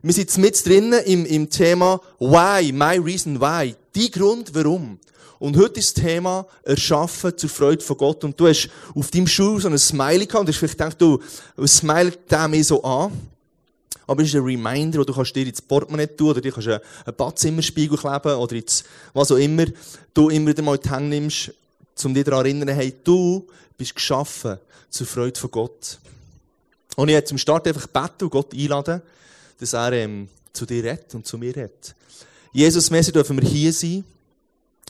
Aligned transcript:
Wir 0.00 0.12
sind 0.12 0.38
mit 0.38 0.64
drinnen 0.64 1.02
im, 1.06 1.26
im 1.26 1.50
Thema 1.50 2.00
Why, 2.20 2.70
my 2.70 2.98
reason 2.98 3.40
why. 3.40 3.74
Die 3.96 4.08
Grund, 4.12 4.54
warum. 4.54 5.00
Und 5.40 5.56
heute 5.56 5.80
ist 5.80 5.96
das 5.96 6.04
Thema 6.04 6.46
Erschaffen 6.62 7.36
zur 7.36 7.50
Freude 7.50 7.84
von 7.84 7.96
Gott. 7.96 8.22
Und 8.22 8.38
du 8.38 8.46
hast 8.46 8.70
auf 8.94 9.10
deinem 9.10 9.26
Schuh 9.26 9.58
so 9.58 9.68
ein 9.68 9.76
Smiley 9.76 10.26
gehabt 10.26 10.42
und 10.42 10.48
hast 10.48 10.58
vielleicht 10.58 10.78
gedacht, 10.78 11.00
du, 11.00 11.20
was 11.56 11.78
smilet 11.78 12.30
der 12.30 12.46
mir 12.46 12.62
so 12.62 12.80
an? 12.84 13.10
Aber 14.06 14.22
es 14.22 14.28
ist 14.28 14.36
ein 14.36 14.44
Reminder, 14.44 15.00
wo 15.00 15.04
du 15.04 15.12
kannst 15.12 15.34
dir 15.34 15.44
ins 15.44 15.60
Portemonnaie 15.60 16.06
tun 16.06 16.30
oder 16.30 16.40
dir 16.40 16.52
kannst 16.52 16.68
einen 16.68 16.80
Badzimmerspiegel 17.16 17.98
kleben 17.98 18.34
oder 18.36 18.54
ins, 18.54 18.84
was 19.12 19.32
auch 19.32 19.36
immer, 19.36 19.66
du 20.14 20.28
immer 20.28 20.50
wieder 20.50 20.62
mal 20.62 20.78
die 20.78 20.90
Hände 20.90 21.08
nimmst, 21.08 21.52
um 22.04 22.14
dich 22.14 22.22
daran 22.22 22.44
zu 22.44 22.46
erinnern, 22.46 22.68
hey, 22.68 22.94
du 23.02 23.44
bist 23.76 23.96
geschaffen 23.96 24.58
zur 24.90 25.06
Freude 25.08 25.38
von 25.38 25.50
Gott. 25.50 25.98
Und 26.94 27.08
ich 27.08 27.14
werde 27.14 27.26
zum 27.26 27.38
Start 27.38 27.66
einfach 27.66 27.88
beten 27.88 28.24
und 28.24 28.30
Gott 28.30 28.54
einladen, 28.54 29.02
dass 29.58 29.72
er 29.72 29.92
ähm, 29.92 30.28
zu 30.52 30.66
dir 30.66 30.82
redet 30.84 31.14
und 31.14 31.26
zu 31.26 31.38
mir 31.38 31.54
redet. 31.54 31.94
Jesus, 32.52 32.90
Messi 32.90 33.12
dürfen 33.12 33.40
wir 33.40 33.48
hier 33.48 33.72
sein. 33.72 34.04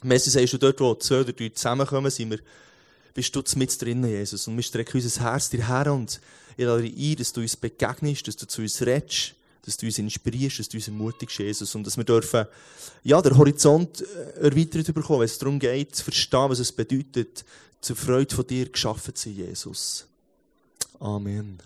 Messi 0.02 0.30
sagst 0.30 0.52
du 0.52 0.59
dort, 0.59 0.80
wo 0.80 0.95
zwei 0.95 1.20
oder 1.20 1.32
drei 1.32 1.48
zusammenkommen, 1.48 2.10
sind 2.10 2.30
wir, 2.30 2.38
bist 3.14 3.34
du 3.34 3.42
mit 3.56 3.82
drinnen, 3.82 4.09
Jesus. 4.09 4.46
Und 4.46 4.56
wir 4.56 4.62
strecken 4.62 5.00
unser 5.00 5.23
Herz 5.23 5.50
dir 5.50 5.66
her 5.66 5.92
und 5.92 6.20
ich 6.56 6.64
lade 6.64 6.82
dich 6.82 7.10
ein, 7.10 7.16
dass 7.16 7.32
du 7.32 7.40
uns 7.40 7.56
begegnest, 7.56 8.28
dass 8.28 8.36
du 8.36 8.46
zu 8.46 8.62
uns 8.62 8.80
redest, 8.80 9.34
dass 9.64 9.76
du 9.76 9.86
uns 9.86 9.98
inspirierst, 9.98 10.60
dass 10.60 10.68
du 10.68 10.76
uns 10.76 10.88
ermutigst, 10.88 11.38
Jesus. 11.38 11.74
Und 11.74 11.87
dass 11.87 11.96
wir 11.96 12.04
dürfen, 12.04 12.46
ja, 13.02 13.20
den 13.20 13.37
Horizont 13.37 14.02
äh, 14.02 14.46
erweitert 14.46 14.92
bekommen, 14.95 15.20
wenn 15.20 15.26
es 15.26 15.38
darum 15.38 15.59
geht, 15.59 15.96
zu 15.96 16.04
verstehen, 16.04 16.48
was 16.48 16.59
es 16.59 16.73
bedeutet, 16.73 17.45
zur 17.80 17.96
Freude 17.96 18.34
von 18.34 18.46
dir 18.46 18.68
geschaffen 18.68 19.14
zu 19.14 19.28
sein, 19.28 19.37
Jesus. 19.37 20.06
Amen. 21.00 21.59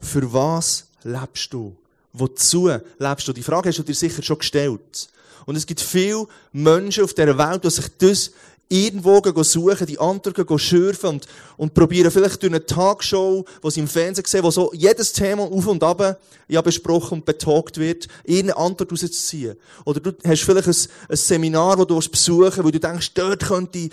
Für 0.00 0.32
was 0.32 0.86
lebst 1.02 1.52
du? 1.52 1.76
Wozu 2.12 2.70
lebst 2.98 3.28
du? 3.28 3.32
Die 3.32 3.42
Frage 3.42 3.68
hast 3.68 3.78
du 3.78 3.82
dir 3.82 3.94
sicher 3.94 4.22
schon 4.22 4.38
gestellt. 4.38 5.08
Und 5.46 5.56
es 5.56 5.66
gibt 5.66 5.80
viele 5.80 6.26
Menschen 6.52 7.04
auf 7.04 7.14
dieser 7.14 7.38
Welt, 7.38 7.64
die 7.64 7.70
sich 7.70 7.86
das 7.98 8.32
irgendwo 8.68 9.22
suchen, 9.42 9.86
die 9.86 9.98
Antworten 9.98 10.58
schürfen 10.58 11.08
und, 11.08 11.26
und 11.56 11.74
probieren 11.74 12.10
vielleicht 12.10 12.42
durch 12.42 12.52
eine 12.52 12.64
Tagshow, 12.64 13.44
die 13.64 13.70
sie 13.70 13.80
im 13.80 13.88
Fernsehen 13.88 14.26
sehen, 14.26 14.42
wo 14.42 14.50
so 14.50 14.72
jedes 14.74 15.12
Thema 15.12 15.44
auf 15.44 15.66
und 15.66 15.82
ab 15.82 16.20
ja, 16.48 16.60
besprochen 16.60 17.18
und 17.18 17.24
betalkt 17.24 17.78
wird, 17.78 18.08
irgendeine 18.24 18.58
Antwort 18.58 18.92
rauszuziehen. 18.92 19.56
Oder 19.84 20.00
du 20.00 20.12
hast 20.24 20.42
vielleicht 20.42 20.68
ein, 20.68 20.76
ein 21.08 21.16
Seminar, 21.16 21.76
das 21.76 21.86
du 21.86 22.10
besuchen 22.10 22.64
wo 22.64 22.70
du 22.70 22.80
denkst, 22.80 23.12
dort 23.14 23.46
könnte 23.46 23.78
ich 23.78 23.90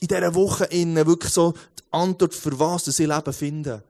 in 0.00 0.08
dieser 0.08 0.34
Woche 0.34 0.64
innen 0.64 1.06
wirklich 1.06 1.32
so 1.32 1.52
die 1.52 1.82
Antwort 1.90 2.34
für 2.34 2.58
was, 2.58 2.84
das 2.84 2.98
ich 2.98 3.06
Leben 3.06 3.32
finden. 3.32 3.82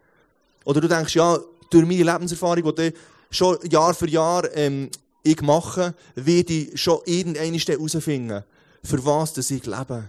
Oder 0.64 0.80
du 0.80 0.88
denkst, 0.88 1.14
ja, 1.14 1.38
durch 1.74 1.86
meine 1.86 2.04
Lebenserfahrung, 2.04 2.74
die 2.74 2.92
schon 3.30 3.58
Jahr 3.68 3.94
für 3.94 4.08
Jahr 4.08 4.44
ähm, 4.56 4.90
ich 5.22 5.40
mache, 5.42 5.94
werde 6.14 6.52
ich 6.52 6.80
schon 6.80 7.00
irgendeine 7.04 7.56
herausfinden, 7.56 8.44
für 8.82 9.04
was 9.04 9.36
ich 9.50 9.66
lebe. 9.66 10.08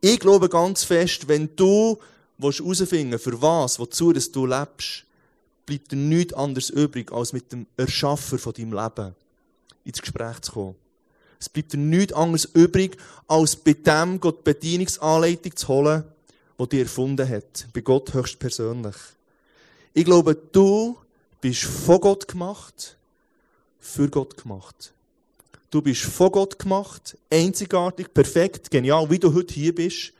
Ich 0.00 0.20
glaube 0.20 0.48
ganz 0.48 0.84
fest, 0.84 1.28
wenn 1.28 1.54
du 1.56 1.98
herausfinden 2.38 3.18
für 3.18 3.40
was, 3.40 3.78
wozu 3.78 4.12
du 4.12 4.46
lebst, 4.46 5.04
bleibt 5.64 5.92
dir 5.92 5.96
nichts 5.96 6.34
anderes 6.34 6.70
übrig, 6.70 7.10
als 7.12 7.32
mit 7.32 7.50
dem 7.52 7.66
Erschaffer 7.76 8.38
von 8.38 8.52
deinem 8.52 8.72
Leben 8.72 9.14
ins 9.84 10.02
Gespräch 10.02 10.40
zu 10.40 10.52
kommen. 10.52 10.74
Es 11.40 11.48
bleibt 11.48 11.72
dir 11.72 11.78
nichts 11.78 12.12
anderes 12.12 12.44
übrig, 12.54 12.96
als 13.26 13.56
bei 13.56 13.72
dem 13.72 14.20
Gott 14.20 14.44
Bedienungsanleitung 14.44 15.56
zu 15.56 15.68
holen, 15.68 16.04
die 16.58 16.68
dir 16.68 16.82
erfunden 16.82 17.28
hat. 17.28 17.66
Bei 17.72 17.80
Gott 17.80 18.12
höchstpersönlich. 18.12 18.96
Ich 19.96 20.04
glaube, 20.04 20.34
du 20.34 20.98
bist 21.40 21.62
von 21.62 21.98
Gott 21.98 22.28
gemacht, 22.28 22.98
für 23.80 24.10
Gott 24.10 24.36
gemacht. 24.36 24.92
Du 25.70 25.80
bist 25.80 26.02
von 26.02 26.30
Gott 26.30 26.58
gemacht, 26.58 27.16
einzigartig, 27.30 28.12
perfekt, 28.12 28.70
genial, 28.70 29.08
wie 29.08 29.18
du 29.18 29.32
heute 29.32 29.54
hier 29.54 29.74
bist, 29.74 30.12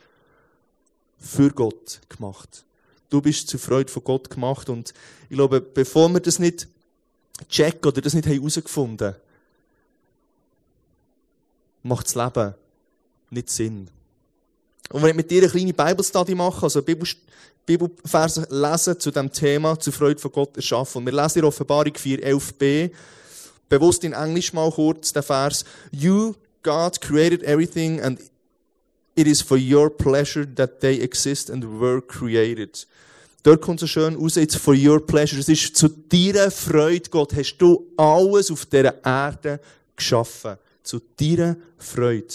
für 1.18 1.50
Gott 1.50 2.00
gemacht. 2.08 2.64
Du 3.10 3.20
bist 3.20 3.48
zur 3.48 3.60
Freude 3.60 3.92
von 3.92 4.02
Gott 4.02 4.30
gemacht 4.30 4.70
und 4.70 4.94
ich 5.28 5.36
glaube, 5.36 5.60
bevor 5.60 6.08
wir 6.08 6.20
das 6.20 6.38
nicht 6.38 6.68
checken 7.50 7.86
oder 7.86 8.00
das 8.00 8.14
nicht 8.14 8.26
herausgefunden 8.26 9.08
haben, 9.08 9.20
macht 11.82 12.06
das 12.06 12.14
Leben 12.14 12.54
nicht 13.28 13.50
Sinn. 13.50 13.90
Und 14.90 15.02
wenn 15.02 15.10
ich 15.10 15.16
mit 15.16 15.30
dir 15.30 15.42
eine 15.42 15.50
kleine 15.50 15.72
Bibelstudy 15.72 16.34
mache, 16.34 16.62
also 16.62 16.82
Bibelverse 16.82 18.46
lesen 18.50 19.00
zu 19.00 19.10
dem 19.10 19.32
Thema, 19.32 19.78
zur 19.78 19.92
Freude 19.92 20.20
von 20.20 20.32
Gott 20.32 20.56
erschaffen. 20.56 20.98
Und 20.98 21.06
wir 21.06 21.12
lesen 21.12 21.40
in 21.40 21.44
Offenbarung 21.44 21.94
4, 21.94 22.20
11b, 22.20 22.90
bewusst 23.68 24.04
in 24.04 24.12
Englisch 24.12 24.52
mal 24.52 24.70
kurz, 24.70 25.12
der 25.12 25.22
Vers, 25.22 25.64
You, 25.90 26.34
God, 26.62 27.00
created 27.00 27.42
everything 27.42 28.00
and 28.00 28.20
it 29.16 29.26
is 29.26 29.40
for 29.40 29.56
your 29.56 29.90
pleasure 29.90 30.46
that 30.54 30.80
they 30.80 31.00
exist 31.00 31.50
and 31.50 31.64
were 31.80 32.00
created. 32.00 32.86
Dort 33.42 33.62
kommt 33.62 33.78
so 33.78 33.86
schön 33.86 34.16
raus, 34.16 34.36
it's 34.36 34.56
for 34.56 34.74
your 34.74 35.04
pleasure. 35.04 35.40
Es 35.40 35.48
ist 35.48 35.76
zu 35.76 35.88
deiner 35.88 36.50
Freude, 36.50 37.08
Gott, 37.10 37.32
hast 37.34 37.58
du 37.58 37.86
alles 37.96 38.50
auf 38.50 38.66
dieser 38.66 39.04
Erde 39.04 39.60
geschaffen. 39.94 40.56
Zu 40.82 41.00
deiner 41.16 41.56
Freude. 41.78 42.34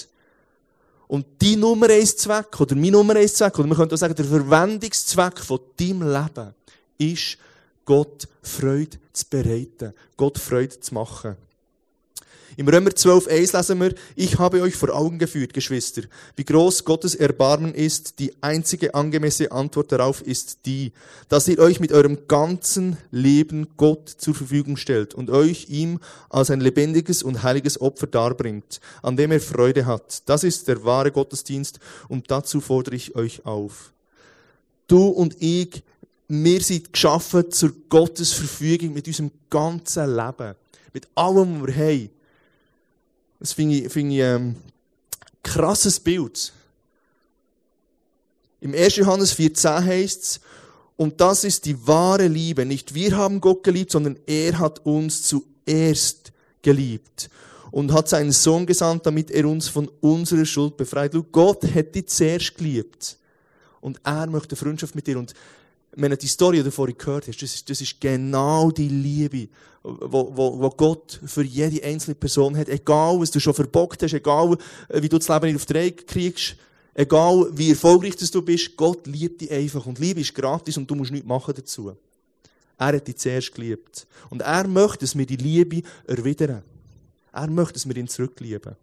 Und 1.12 1.26
die 1.42 1.58
Nummer 1.58 1.90
eins 1.90 2.16
Zweck, 2.16 2.58
oder 2.62 2.74
mein 2.74 2.92
Nummer 2.92 3.18
eins 3.18 3.34
Zweck, 3.34 3.60
oder 3.60 3.68
man 3.68 3.78
könnte 3.78 3.96
auch 3.96 4.00
sagen, 4.00 4.16
der 4.16 4.24
Verwendungszweck 4.24 5.40
von 5.40 5.60
deinem 5.78 6.10
Leben 6.10 6.56
ist, 6.98 7.38
Gott 7.84 8.30
Freude 8.42 8.98
zu 9.12 9.26
bereiten, 9.30 9.94
Gott 10.16 10.38
Freude 10.38 10.80
zu 10.80 10.94
machen. 10.94 11.36
Im 12.58 12.68
Römer 12.68 12.94
12, 12.94 13.28
1 13.28 13.54
lesen 13.54 13.80
wir, 13.80 13.96
ich 14.16 14.38
habe 14.38 14.62
euch 14.62 14.76
vor 14.76 14.94
Augen 14.94 15.20
geführt, 15.20 15.54
Geschwister, 15.54 16.04
wie 16.36 16.44
groß 16.44 16.84
Gottes 16.84 17.16
Erbarmen 17.16 17.74
ist. 17.74 18.20
Die 18.20 18.34
einzige 18.42 18.94
angemessene 18.94 19.52
Antwort 19.52 19.92
darauf 19.92 20.22
ist 20.22 20.66
die, 20.66 20.92
dass 21.30 21.48
ihr 21.48 21.60
euch 21.60 21.80
mit 21.80 21.94
eurem 21.94 22.28
ganzen 22.28 22.98
Leben 23.10 23.68
Gott 23.78 24.10
zur 24.10 24.36
Verfügung 24.36 24.76
stellt 24.76 25.14
und 25.14 25.30
euch 25.30 25.70
ihm 25.70 26.00
als 26.30 26.52
ein 26.52 26.60
lebendiges 26.60 27.24
und 27.24 27.42
heiliges 27.42 27.80
Opfer 27.80 28.08
darbringt, 28.08 28.82
an 29.02 29.16
dem 29.16 29.32
er 29.32 29.40
Freude 29.40 29.86
hat. 29.86 30.28
Das 30.28 30.44
ist 30.44 30.68
der 30.68 30.84
wahre 30.84 31.12
Gottesdienst 31.12 31.80
und 32.10 32.32
dazu 32.32 32.60
fordere 32.60 32.96
ich 32.96 33.16
euch 33.16 33.46
auf. 33.46 33.94
Du 34.88 35.08
und 35.08 35.42
ich, 35.42 35.84
wir 36.28 36.62
sind 36.62 36.92
geschaffen 36.92 37.50
zur 37.50 37.72
Gottes 37.88 38.34
Verfügung 38.34 38.94
mit 38.94 39.08
unserem 39.08 39.32
ganzen 39.50 40.16
Leben. 40.16 40.56
Mit 40.94 41.08
allem, 41.16 41.62
was 41.62 41.68
wir 41.68 41.76
haben. 41.76 42.10
Das 43.42 43.54
finde 43.54 43.76
ich, 43.78 43.92
find 43.92 44.12
ich 44.12 44.20
ähm, 44.20 44.56
krasses 45.42 46.00
Bild. 46.00 46.54
Im 48.60 48.76
1. 48.76 48.98
Johannes 48.98 49.36
4,10 49.36 49.84
heißt 49.84 50.24
es, 50.24 50.42
und 50.96 51.20
das 51.20 51.44
ist 51.44 51.66
die 51.66 51.88
wahre 51.88 52.28
Liebe. 52.28 52.68
Nicht 52.68 52.94
wir 52.94 53.18
haben 53.18 53.42
Gott 53.42 53.64
geliebt, 53.64 53.90
sondern 53.90 54.20
er 54.28 54.60
hat 54.60 54.86
uns 54.86 55.24
zuerst 55.24 56.32
geliebt 56.62 57.32
und 57.72 57.92
hat 57.92 58.08
seinen 58.08 58.32
Sohn 58.32 58.68
gesandt, 58.68 59.08
damit 59.08 59.32
er 59.32 59.48
uns 59.48 59.68
von 59.68 59.90
unserer 60.02 60.46
Schuld 60.46 60.78
befreit. 60.78 61.16
Gott 61.32 61.64
hat 61.74 61.96
dich 61.96 62.10
zuerst 62.10 62.56
geliebt. 62.56 63.18
Und 63.80 64.00
er 64.04 64.28
möchte 64.28 64.56
Freundschaft 64.56 64.94
mit 64.94 65.08
dir. 65.08 65.18
Und 65.18 65.34
wenn 65.94 66.12
du 66.12 66.18
die 66.18 66.28
Story 66.28 66.64
davor 66.64 66.88
gehört 66.88 67.28
hast, 67.28 67.42
das 67.42 67.54
ist, 67.54 67.70
das 67.70 67.82
ist 67.82 68.00
genau 68.00 68.72
die 68.72 68.88
Liebe, 68.88 69.50
wo, 69.84 70.32
wo, 70.36 70.60
wo 70.60 70.70
Gott 70.70 71.20
für 71.26 71.44
jede 71.44 71.84
einzelne 71.84 72.16
Person 72.16 72.56
hat. 72.56 72.70
Egal, 72.70 73.20
was 73.20 73.32
du 73.32 73.40
schon 73.40 73.54
verbockt 73.54 74.02
hast, 74.04 74.14
egal, 74.14 74.58
wie 74.90 75.10
du 75.10 75.18
das 75.18 75.28
Leben 75.28 75.48
nicht 75.48 75.56
auf 75.56 75.66
die 75.66 75.74
Reihe 75.74 75.92
kriegst, 75.92 76.56
egal, 76.94 77.50
wie 77.54 77.72
erfolgreich 77.72 78.16
du 78.16 78.42
bist, 78.42 78.78
Gott 78.78 79.06
liebt 79.08 79.42
dich 79.42 79.52
einfach. 79.52 79.86
Und 79.86 80.00
Liebe 80.00 80.22
ist 80.22 80.34
gratis 80.34 80.78
und 80.78 80.90
du 80.90 80.96
musst 80.96 81.12
nichts 81.12 81.28
machen 81.28 81.54
dazu. 81.56 81.96
Er 82.78 82.88
hat 82.88 83.08
dich 83.08 83.18
zuerst 83.18 83.54
geliebt. 83.54 84.08
Und 84.30 84.42
er 84.42 84.68
möchte, 84.68 85.00
dass 85.00 85.18
wir 85.18 85.26
die 85.26 85.36
Liebe 85.36 85.84
erwidern. 86.08 86.64
Er 87.34 87.48
möchte, 87.48 87.74
dass 87.74 87.88
wir 87.88 87.96
ihn 87.96 88.08
zurücklieben. 88.08 88.76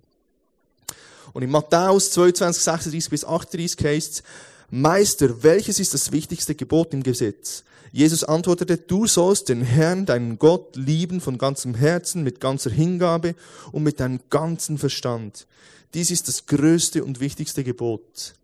Und 1.32 1.42
in 1.42 1.50
Matthäus 1.50 2.10
22, 2.10 2.62
36 2.62 3.10
bis 3.10 3.24
38 3.24 3.84
heißt 3.84 4.12
es, 4.12 4.22
Meister, 4.70 5.42
welches 5.42 5.78
ist 5.78 5.94
das 5.94 6.12
wichtigste 6.12 6.54
Gebot 6.54 6.92
im 6.92 7.02
Gesetz? 7.02 7.64
Jesus 7.90 8.22
antwortete, 8.22 8.76
du 8.76 9.06
sollst 9.06 9.48
den 9.48 9.62
Herrn, 9.62 10.04
deinen 10.04 10.38
Gott, 10.38 10.76
lieben 10.76 11.20
von 11.20 11.38
ganzem 11.38 11.74
Herzen, 11.74 12.22
mit 12.22 12.40
ganzer 12.40 12.70
Hingabe 12.70 13.34
und 13.72 13.82
mit 13.82 13.98
deinem 13.98 14.20
ganzen 14.28 14.76
Verstand. 14.76 15.46
Dies 15.94 16.10
ist 16.10 16.28
das 16.28 16.44
größte 16.44 17.02
und 17.02 17.20
wichtigste 17.20 17.64
Gebot. 17.64 18.34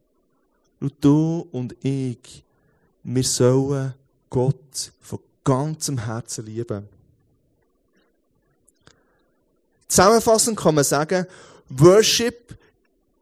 Und 0.81 0.95
du 1.01 1.47
und 1.53 1.77
ich, 1.83 2.43
wir 3.03 3.25
sollen 3.25 3.93
Gott 4.31 4.93
von 5.03 5.19
ganzem 5.45 5.99
Herzen 5.99 6.47
lieben. 6.47 6.89
Zusammenfassend 9.89 10.59
kann 10.59 10.75
man 10.75 10.85
sagen, 10.85 11.27
Worship 11.69 12.57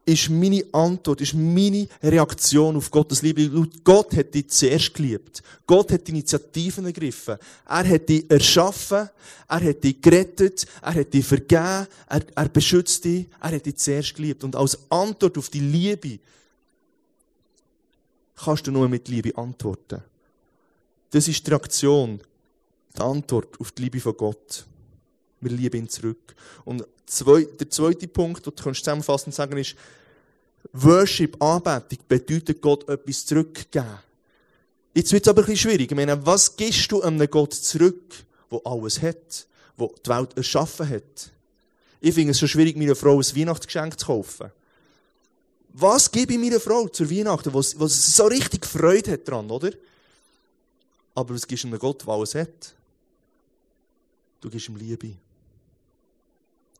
ist 0.05 0.29
meine 0.29 0.63
Antwort, 0.71 1.21
ist 1.21 1.33
meine 1.33 1.87
Reaktion 2.01 2.75
auf 2.75 2.91
Gottes 2.91 3.21
Liebe. 3.21 3.49
Gott 3.83 4.15
hat 4.15 4.33
dich 4.33 4.49
zuerst 4.49 4.93
geliebt. 4.93 5.41
Gott 5.65 5.91
hat 5.91 6.05
die 6.05 6.11
Initiativen 6.11 6.85
ergriffen. 6.85 7.37
Er 7.65 7.87
hat 7.87 8.09
dich 8.09 8.29
erschaffen. 8.29 9.09
Er 9.47 9.63
hat 9.63 9.83
dich 9.83 10.01
gerettet. 10.01 10.65
Er 10.81 10.95
hat 10.95 11.13
dich 11.13 11.25
vergeben. 11.25 11.87
Er, 12.09 12.21
er 12.35 12.49
beschützt 12.49 13.05
dich. 13.05 13.27
Er 13.39 13.55
hat 13.55 13.65
dich 13.65 13.77
zuerst 13.77 14.15
geliebt. 14.15 14.43
Und 14.43 14.55
als 14.55 14.77
Antwort 14.89 15.37
auf 15.37 15.49
die 15.49 15.61
Liebe 15.61 16.19
kannst 18.35 18.67
du 18.67 18.71
nur 18.71 18.89
mit 18.89 19.07
Liebe 19.07 19.37
antworten. 19.37 20.01
Das 21.11 21.27
ist 21.27 21.45
die 21.45 21.51
Reaktion, 21.51 22.19
die 22.97 23.01
Antwort 23.01 23.59
auf 23.59 23.71
die 23.71 23.83
Liebe 23.83 23.99
von 23.99 24.17
Gott. 24.17 24.65
Wir 25.43 25.51
lieben 25.51 25.77
ihn 25.77 25.89
zurück. 25.89 26.35
Und 26.65 26.85
zwei, 27.05 27.43
der 27.43 27.69
zweite 27.69 28.07
Punkt, 28.07 28.45
den 28.45 28.53
du 28.55 28.71
zusammenfassend 28.71 29.35
sagen 29.35 29.57
ist, 29.57 29.75
Worship, 30.71 31.41
Anbetung 31.41 31.99
bedeutet 32.07 32.61
Gott 32.61 32.87
etwas 32.87 33.25
zurückgeben. 33.25 33.99
Jetzt 34.93 35.11
wird 35.11 35.23
es 35.23 35.29
aber 35.29 35.41
ein 35.41 35.47
bisschen 35.47 35.69
schwierig. 35.69 35.91
Ich 35.91 35.95
meine, 35.95 36.25
was 36.25 36.55
gibst 36.55 36.91
du 36.91 37.01
einem 37.01 37.29
Gott 37.29 37.53
zurück, 37.53 38.13
der 38.51 38.61
alles 38.63 39.01
hat, 39.01 39.47
der 39.77 39.89
die 40.05 40.09
Welt 40.09 40.37
erschaffen 40.37 40.87
hat? 40.87 41.31
Ich 41.99 42.13
finde 42.13 42.31
es 42.31 42.39
schon 42.39 42.47
schwierig, 42.47 42.77
meiner 42.77 42.95
Frau 42.95 43.17
ein 43.17 43.35
Weihnachtsgeschenk 43.35 43.99
zu 43.99 44.05
kaufen. 44.07 44.51
Was 45.69 46.11
gebe 46.11 46.33
ich 46.33 46.39
meiner 46.39 46.59
Frau 46.59 46.87
zur 46.87 47.09
Weihnachten, 47.09 47.53
was 47.53 47.71
so 48.15 48.25
richtig 48.25 48.65
Freude 48.65 49.13
hat 49.13 49.27
dran, 49.27 49.49
oder? 49.49 49.71
Aber 51.15 51.33
was 51.33 51.47
gibst 51.47 51.63
du 51.63 51.69
einem 51.69 51.79
Gott, 51.79 52.05
der 52.05 52.13
alles 52.13 52.35
hat? 52.35 52.75
Du 54.41 54.49
gibst 54.49 54.69
ihm 54.69 54.75
Liebe. 54.75 55.15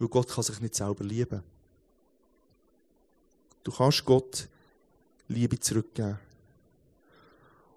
Weil 0.04 0.10
Gott 0.10 0.28
kann 0.28 0.44
sich 0.44 0.60
nicht 0.60 0.76
selber 0.76 1.06
lieben. 1.06 1.42
Du 3.64 3.72
kannst 3.72 4.04
Gott 4.04 4.50
Liebe 5.30 5.58
zurückgeben. 5.58 6.20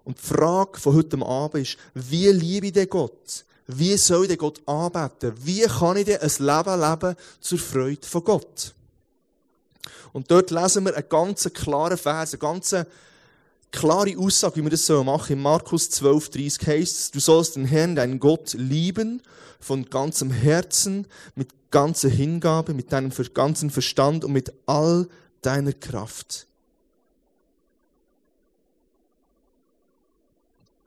Und 0.03 0.17
die 0.17 0.23
Frage 0.23 0.77
von 0.77 0.93
heute 0.93 1.25
Abend 1.25 1.63
ist, 1.63 1.77
wie 1.93 2.27
liebe 2.27 2.67
ich 2.67 2.73
den 2.73 2.89
Gott? 2.89 3.45
Wie 3.67 3.95
soll 3.95 4.23
ich 4.23 4.27
den 4.27 4.39
Gott 4.39 4.61
anbeten? 4.67 5.35
Wie 5.41 5.61
kann 5.61 5.95
ich 5.95 6.03
denn 6.03 6.19
ein 6.19 6.29
Leben 6.37 6.81
leben 6.81 7.15
zur 7.39 7.59
Freude 7.59 8.05
von 8.05 8.23
Gott? 8.25 8.75
Und 10.11 10.29
dort 10.29 10.51
lesen 10.51 10.83
wir 10.83 10.97
einen 10.97 11.07
ganz 11.07 11.49
klaren 11.53 11.97
Vers, 11.97 12.33
eine 12.33 12.39
ganz 12.39 12.75
klare 13.71 14.17
Aussage, 14.17 14.57
wie 14.57 14.63
wir 14.63 14.69
das 14.69 14.87
machen 14.89 15.05
sollen. 15.05 15.31
In 15.37 15.41
Markus 15.41 15.89
12, 15.89 16.29
30 16.29 16.67
heißt 16.67 16.99
es, 16.99 17.11
du 17.11 17.19
sollst 17.19 17.55
den 17.55 17.65
Herrn, 17.65 17.95
deinen 17.95 18.19
Gott, 18.19 18.53
lieben, 18.53 19.21
von 19.59 19.85
ganzem 19.89 20.31
Herzen, 20.31 21.07
mit 21.35 21.49
ganzer 21.71 22.09
Hingabe, 22.09 22.73
mit 22.73 22.91
deinem 22.91 23.11
ganzen 23.33 23.69
Verstand 23.69 24.23
und 24.23 24.31
mit 24.31 24.53
all 24.65 25.07
deiner 25.41 25.73
Kraft. 25.73 26.47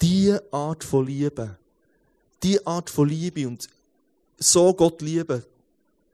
Die 0.01 0.35
Art 0.51 0.83
von 0.83 1.07
Liebe, 1.07 1.59
die 2.43 2.67
Art 2.67 2.89
von 2.89 3.09
Liebe 3.09 3.47
und 3.47 3.69
so 4.39 4.73
Gott 4.73 5.03
lieben, 5.03 5.45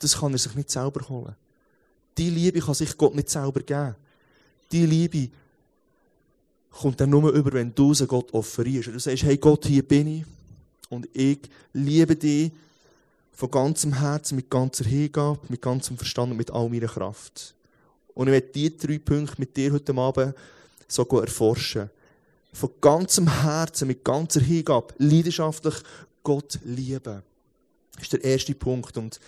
das 0.01 0.19
kann 0.19 0.33
er 0.33 0.39
sich 0.39 0.55
nicht 0.55 0.71
selber 0.71 1.09
holen. 1.09 1.37
Die 2.19 2.31
Liebe 2.31 2.61
kann 2.61 2.75
sich 2.75 2.97
Gott 2.97 3.15
nicht 3.15 3.31
selber 3.31 3.61
geben. 3.61 3.95
Die 4.73 4.87
Liebe 4.87 5.31
kommt 6.77 7.01
dann 7.01 7.11
nur 7.11 7.31
über, 7.33 7.53
wenn 7.53 7.75
du 7.75 7.95
sie 7.95 8.07
Gott 8.07 8.33
offerierst. 8.33 8.89
Du 8.89 8.99
sagst, 8.99 9.23
hey 9.23 9.37
Gott, 9.37 9.67
hier 9.67 9.83
bin 9.83 10.07
ich 10.07 10.25
und 10.89 11.09
ich 11.13 11.41
liebe 11.73 12.17
dich 12.17 12.53
von 13.33 13.51
ganzem 13.51 13.99
Herzen, 13.99 14.37
mit 14.37 14.51
ganzer 14.51 14.85
Hingabe, 14.85 15.41
mit 15.49 15.61
ganzem 15.61 15.97
Verstand 15.97 16.33
und 16.33 16.39
mit 16.39 16.51
all 16.51 16.69
meiner 16.69 16.87
Kraft. 16.87 17.55
Und 18.15 18.29
ich 18.29 18.33
werde 18.33 18.49
diese 18.55 18.71
drei 18.71 18.99
Punkte 18.99 19.35
mit 19.39 19.57
dir 19.57 19.73
heute 19.73 19.95
Abend 19.95 20.35
so 20.89 21.03
erforschen. 21.03 21.91
Von 22.53 22.71
ganzem 22.81 23.43
Herzen, 23.43 23.89
mit 23.89 24.05
ganzer 24.05 24.41
Hingabe, 24.41 24.95
leidenschaftlich 24.99 25.75
Gott 26.23 26.59
lieben. 26.65 27.23
Das 27.95 28.03
ist 28.03 28.13
der 28.13 28.25
erste 28.25 28.55
Punkt. 28.55 28.97
Und 28.97 29.21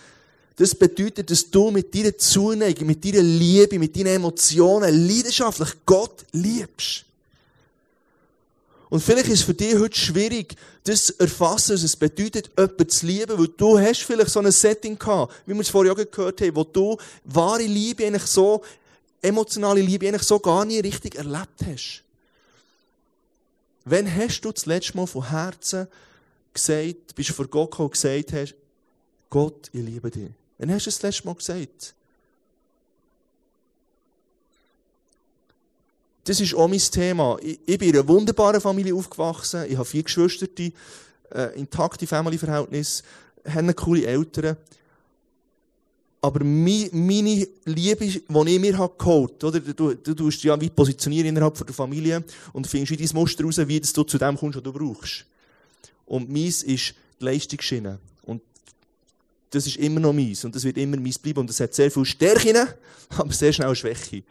das 0.55 0.73
bedeutet, 0.73 1.29
dass 1.29 1.49
du 1.49 1.69
mit 1.71 1.93
deiner 1.93 2.17
Zuneigung, 2.17 2.87
mit 2.87 3.05
deiner 3.05 3.21
Liebe, 3.21 3.77
mit 3.77 3.95
deinen 3.95 4.07
Emotionen 4.07 5.07
leidenschaftlich 5.07 5.69
Gott 5.85 6.25
liebst. 6.31 7.05
Und 8.89 9.01
vielleicht 9.01 9.27
ist 9.27 9.41
es 9.41 9.45
für 9.45 9.53
dich 9.53 9.75
heute 9.75 9.97
schwierig, 9.97 10.55
das 10.83 11.05
zu 11.05 11.19
erfassen, 11.19 11.75
was 11.75 11.83
es 11.83 11.95
bedeutet, 11.95 12.49
jemanden 12.57 12.89
zu 12.89 13.05
lieben, 13.05 13.37
weil 13.37 13.47
du 13.49 13.77
hast 13.77 14.01
vielleicht 14.01 14.31
so 14.31 14.39
ein 14.39 14.51
Setting 14.51 14.97
gehabt, 14.97 15.33
wie 15.45 15.53
wir 15.53 15.61
es 15.61 15.69
vorher 15.69 15.93
auch 15.93 16.11
gehört 16.11 16.41
haben, 16.41 16.55
wo 16.55 16.63
du 16.63 16.97
wahre 17.23 17.63
Liebe 17.63 18.05
eigentlich 18.05 18.25
so, 18.25 18.63
emotionale 19.21 19.81
Liebe 19.81 20.07
eigentlich 20.07 20.23
so 20.23 20.39
gar 20.39 20.65
nie 20.65 20.79
richtig 20.79 21.15
erlebt 21.15 21.61
hast. 21.65 22.03
Wann 23.85 24.13
hast 24.15 24.41
du 24.41 24.51
das 24.51 24.65
letzte 24.65 24.97
Mal 24.97 25.07
von 25.07 25.29
Herzen 25.29 25.87
gesagt, 26.53 27.15
bist 27.15 27.29
du 27.29 27.33
vor 27.33 27.47
Gott 27.47 27.71
gekommen 27.71 27.87
und 27.87 27.93
gesagt 27.93 28.33
hast, 28.33 28.55
Gott, 29.29 29.69
ich 29.71 29.81
liebe 29.81 30.09
dich? 30.09 30.29
Wann 30.57 30.71
hast 30.71 30.87
du 30.87 30.89
das 30.89 31.01
letzte 31.01 31.27
Mal 31.27 31.35
gesagt? 31.35 31.93
Das 36.29 36.39
ist 36.39 36.53
auch 36.53 36.67
mein 36.67 36.77
Thema. 36.77 37.39
Ich, 37.41 37.59
ich 37.65 37.77
bin 37.79 37.89
in 37.89 37.95
einer 37.95 38.07
wunderbaren 38.07 38.61
Familie 38.61 38.93
aufgewachsen. 38.93 39.65
Ich 39.67 39.75
habe 39.75 39.85
vier 39.85 40.03
Geschwister, 40.03 40.45
die 40.45 40.71
äh, 41.33 41.59
intakte 41.59 42.05
Family-Verhältnisse, 42.05 43.01
haben 43.47 43.75
coole 43.75 44.05
Eltern. 44.05 44.55
Aber 46.21 46.43
meine, 46.43 46.89
meine 46.91 47.47
Liebe, 47.65 48.05
die 48.05 48.21
ich 48.27 48.59
mir 48.59 48.77
habe 48.77 48.93
geholt, 48.95 49.43
oder? 49.43 49.59
Du, 49.59 49.95
du 49.95 50.13
tust 50.13 50.43
ja 50.43 50.59
wie 50.61 50.69
positionieren 50.69 51.29
innerhalb 51.29 51.65
der 51.65 51.73
Familie 51.73 52.23
und 52.53 52.67
findest 52.67 52.91
wie 52.91 53.03
dein 53.03 53.15
Muster 53.15 53.43
raus, 53.43 53.57
wie 53.57 53.79
du 53.79 54.03
zu 54.03 54.17
dem 54.17 54.37
kommst, 54.37 54.57
was 54.57 54.63
du 54.63 54.71
brauchst. 54.71 55.25
Und 56.05 56.29
meins 56.29 56.61
ist 56.61 56.93
die 57.19 57.25
Leistungsschiene. 57.25 57.97
Und 58.21 58.43
das 59.49 59.65
ist 59.65 59.77
immer 59.77 59.99
noch 59.99 60.13
meins. 60.13 60.45
Und 60.45 60.53
das 60.53 60.63
wird 60.63 60.77
immer 60.77 60.97
meins 60.97 61.17
bleiben. 61.17 61.39
Und 61.39 61.49
das 61.49 61.59
hat 61.59 61.73
sehr 61.73 61.89
viel 61.89 62.05
Stärken, 62.05 62.67
aber 63.17 63.33
sehr 63.33 63.51
schnell 63.51 63.73
Schwäche. 63.73 64.21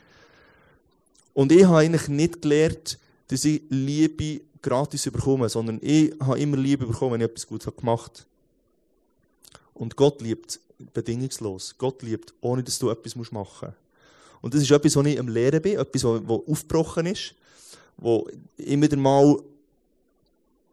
Und 1.38 1.52
ich 1.52 1.64
habe 1.66 1.78
eigentlich 1.78 2.08
nicht 2.08 2.42
gelernt, 2.42 2.98
dass 3.28 3.44
ich 3.44 3.62
Liebe 3.68 4.40
gratis 4.60 5.04
bekomme, 5.04 5.48
sondern 5.48 5.78
ich 5.80 6.12
habe 6.18 6.40
immer 6.40 6.56
Liebe 6.56 6.84
bekommen, 6.84 7.12
wenn 7.12 7.20
ich 7.20 7.28
etwas 7.28 7.46
Gutes 7.46 7.76
gemacht 7.76 8.26
habe. 9.52 9.60
Und 9.72 9.94
Gott 9.94 10.20
liebt 10.20 10.58
bedingungslos. 10.92 11.76
Gott 11.78 12.02
liebt, 12.02 12.34
ohne 12.40 12.64
dass 12.64 12.80
du 12.80 12.90
etwas 12.90 13.14
machen 13.14 13.30
musst. 13.30 13.62
Und 14.40 14.52
das 14.52 14.62
ist 14.62 14.70
etwas, 14.72 14.96
was 14.96 15.06
ich 15.06 15.16
am 15.16 15.28
Lehren 15.28 15.62
bin, 15.62 15.78
etwas, 15.78 16.02
was 16.02 16.40
aufgebrochen 16.48 17.06
ist, 17.06 17.36
wo 17.98 18.28
immer 18.56 18.86
wieder 18.86 18.96
mal 18.96 19.40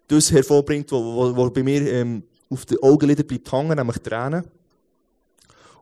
das 0.08 0.32
hervorbringt, 0.32 0.92
was 0.92 1.54
bei 1.54 1.62
mir 1.62 1.94
ähm, 1.94 2.24
auf 2.50 2.66
den 2.66 2.82
Augenlidern 2.82 3.28
bleibt 3.28 3.52
hängen, 3.52 3.78
nämlich 3.78 4.00
Tränen. 4.00 4.44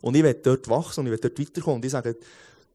Und 0.02 0.18
ich 0.18 0.24
werde 0.24 0.42
dort 0.44 0.68
wachsen 0.68 1.00
und 1.00 1.06
ich 1.06 1.12
werde 1.12 1.30
dort 1.30 1.40
weiterkommen. 1.40 1.78
Und 1.78 1.86
ich 1.86 1.92
sage, 1.92 2.18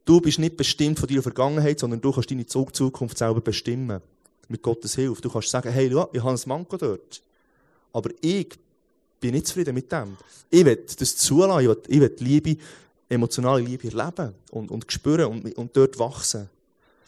Du 0.09 0.19
bist 0.19 0.39
nicht 0.39 0.57
bestimmt 0.57 0.97
von 0.97 1.07
deiner 1.07 1.21
Vergangenheit, 1.21 1.79
sondern 1.79 2.01
du 2.01 2.11
kannst 2.11 2.31
deine 2.31 2.43
Zukunft 2.43 3.15
selber 3.15 3.41
bestimmen. 3.41 4.01
Mit 4.47 4.63
Gottes 4.63 4.95
Hilfe. 4.95 5.21
Du 5.21 5.29
kannst 5.29 5.49
sagen, 5.49 5.71
hey, 5.71 5.87
schau, 5.91 6.09
ich 6.11 6.23
habe 6.23 6.33
ein 6.33 6.41
Manko 6.47 6.77
dort. 6.77 7.21
Aber 7.93 8.09
ich 8.19 8.49
bin 9.19 9.35
nicht 9.35 9.45
zufrieden 9.45 9.75
mit 9.75 9.91
dem. 9.91 10.17
Ich 10.49 10.65
will 10.65 10.83
das 10.97 11.15
zulassen. 11.15 11.75
Ich 11.87 11.99
will, 11.99 12.15
Liebe, 12.21 12.57
emotionale 13.07 13.61
Liebe 13.61 13.87
erleben 13.87 14.33
und, 14.49 14.71
und 14.71 14.91
spüren 14.91 15.27
und, 15.27 15.55
und 15.55 15.77
dort 15.77 15.99
wachsen. 15.99 16.49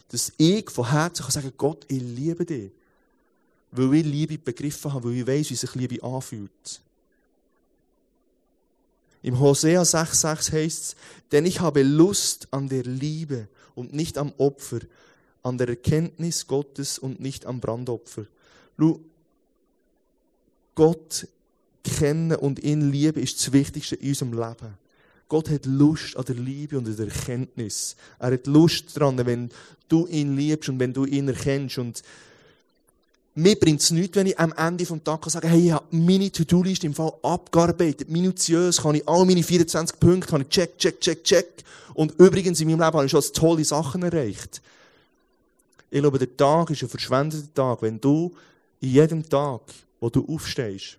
Dass 0.10 0.32
ich 0.38 0.70
von 0.70 0.92
Herzen 0.92 1.24
kann 1.24 1.32
sagen, 1.32 1.54
Gott, 1.58 1.84
ich 1.88 2.04
liebe 2.04 2.46
dich. 2.46 2.70
Weil 3.72 3.96
ich 3.96 4.06
Liebe 4.06 4.38
begriffen 4.38 4.94
habe, 4.94 5.10
weil 5.10 5.18
ich 5.18 5.26
weiß, 5.26 5.50
wie 5.50 5.56
sich 5.56 5.74
Liebe 5.74 6.04
anfühlt. 6.04 6.82
Im 9.22 9.40
Hosea 9.40 9.84
6,6 9.84 10.52
heißt 10.52 10.84
es, 10.84 10.96
denn 11.32 11.46
ich 11.46 11.60
habe 11.60 11.84
Lust 11.84 12.48
an 12.52 12.70
der 12.70 12.84
Liebe 12.84 13.48
und 13.76 13.94
nicht 13.94 14.18
am 14.18 14.34
Opfer, 14.38 14.80
an 15.44 15.58
der 15.58 15.70
Erkenntnis 15.70 16.48
Gottes 16.48 17.00
und 17.00 17.20
nicht 17.20 17.46
am 17.46 17.60
Brandopfer. 17.60 18.26
Du, 18.78 19.04
Gott 20.76 21.28
kennen 21.84 22.36
und 22.36 22.60
ihn 22.64 22.92
lieben 22.92 23.22
ist 23.22 23.40
das 23.40 23.54
Wichtigste 23.54 23.96
in 23.96 24.10
unserem 24.10 24.34
Leben. 24.34 24.78
Gott 25.28 25.50
hat 25.50 25.66
Lust 25.66 26.18
an 26.18 26.26
der 26.26 26.36
Liebe 26.36 26.78
und 26.78 26.88
an 26.88 26.96
der 26.96 27.08
Erkenntnis. 27.08 27.96
Er 28.20 28.34
hat 28.34 28.48
Lust 28.48 28.98
daran, 28.98 29.26
wenn 29.26 29.50
du 29.88 30.06
ihn 30.08 30.36
liebst 30.36 30.70
und 30.70 30.80
wenn 30.80 30.94
du 30.94 31.06
ihn 31.06 31.28
erkennst. 31.28 31.78
Und 31.78 32.02
mir 33.34 33.56
bringt 33.58 33.82
es 33.82 33.92
nichts, 33.92 34.16
wenn 34.16 34.28
ich 34.28 34.38
am 34.38 34.54
Ende 34.54 34.84
des 34.84 35.04
Tages 35.04 35.34
sage, 35.34 35.48
hey, 35.48 35.68
ich 35.68 35.72
habe 35.72 35.86
meine 35.92 36.32
To-Do-Liste 36.32 36.86
im 36.86 36.94
Fall 36.94 37.14
abgearbeitet, 37.24 38.10
minutiös, 38.10 38.82
kann 38.82 38.96
ich 38.96 39.08
all 39.08 39.26
meine 39.26 39.44
24 39.44 40.00
Punkte, 40.00 40.30
kann 40.30 40.42
ich 40.42 40.50
check, 40.50 40.78
check, 40.78 41.00
check, 41.00 41.24
check. 41.24 41.64
Und 41.94 42.12
übrigens 42.20 42.60
in 42.60 42.68
meinem 42.68 42.80
Leben 42.80 42.94
habe 42.94 43.06
ich 43.06 43.12
schon 43.12 43.24
tolle 43.34 43.64
Sachen 43.64 44.04
erreicht. 44.04 44.62
Ich 45.90 46.00
glaube, 46.00 46.20
der 46.20 46.36
Tag 46.36 46.70
ist 46.72 46.82
ein 46.84 46.90
verschwendeter 46.90 47.54
Tag, 47.54 47.82
wenn 47.82 48.00
du 48.00 48.34
in 48.82 48.90
jedem 48.90 49.28
Tag, 49.28 49.62
wo 50.00 50.10
du 50.10 50.26
aufstehst, 50.28 50.98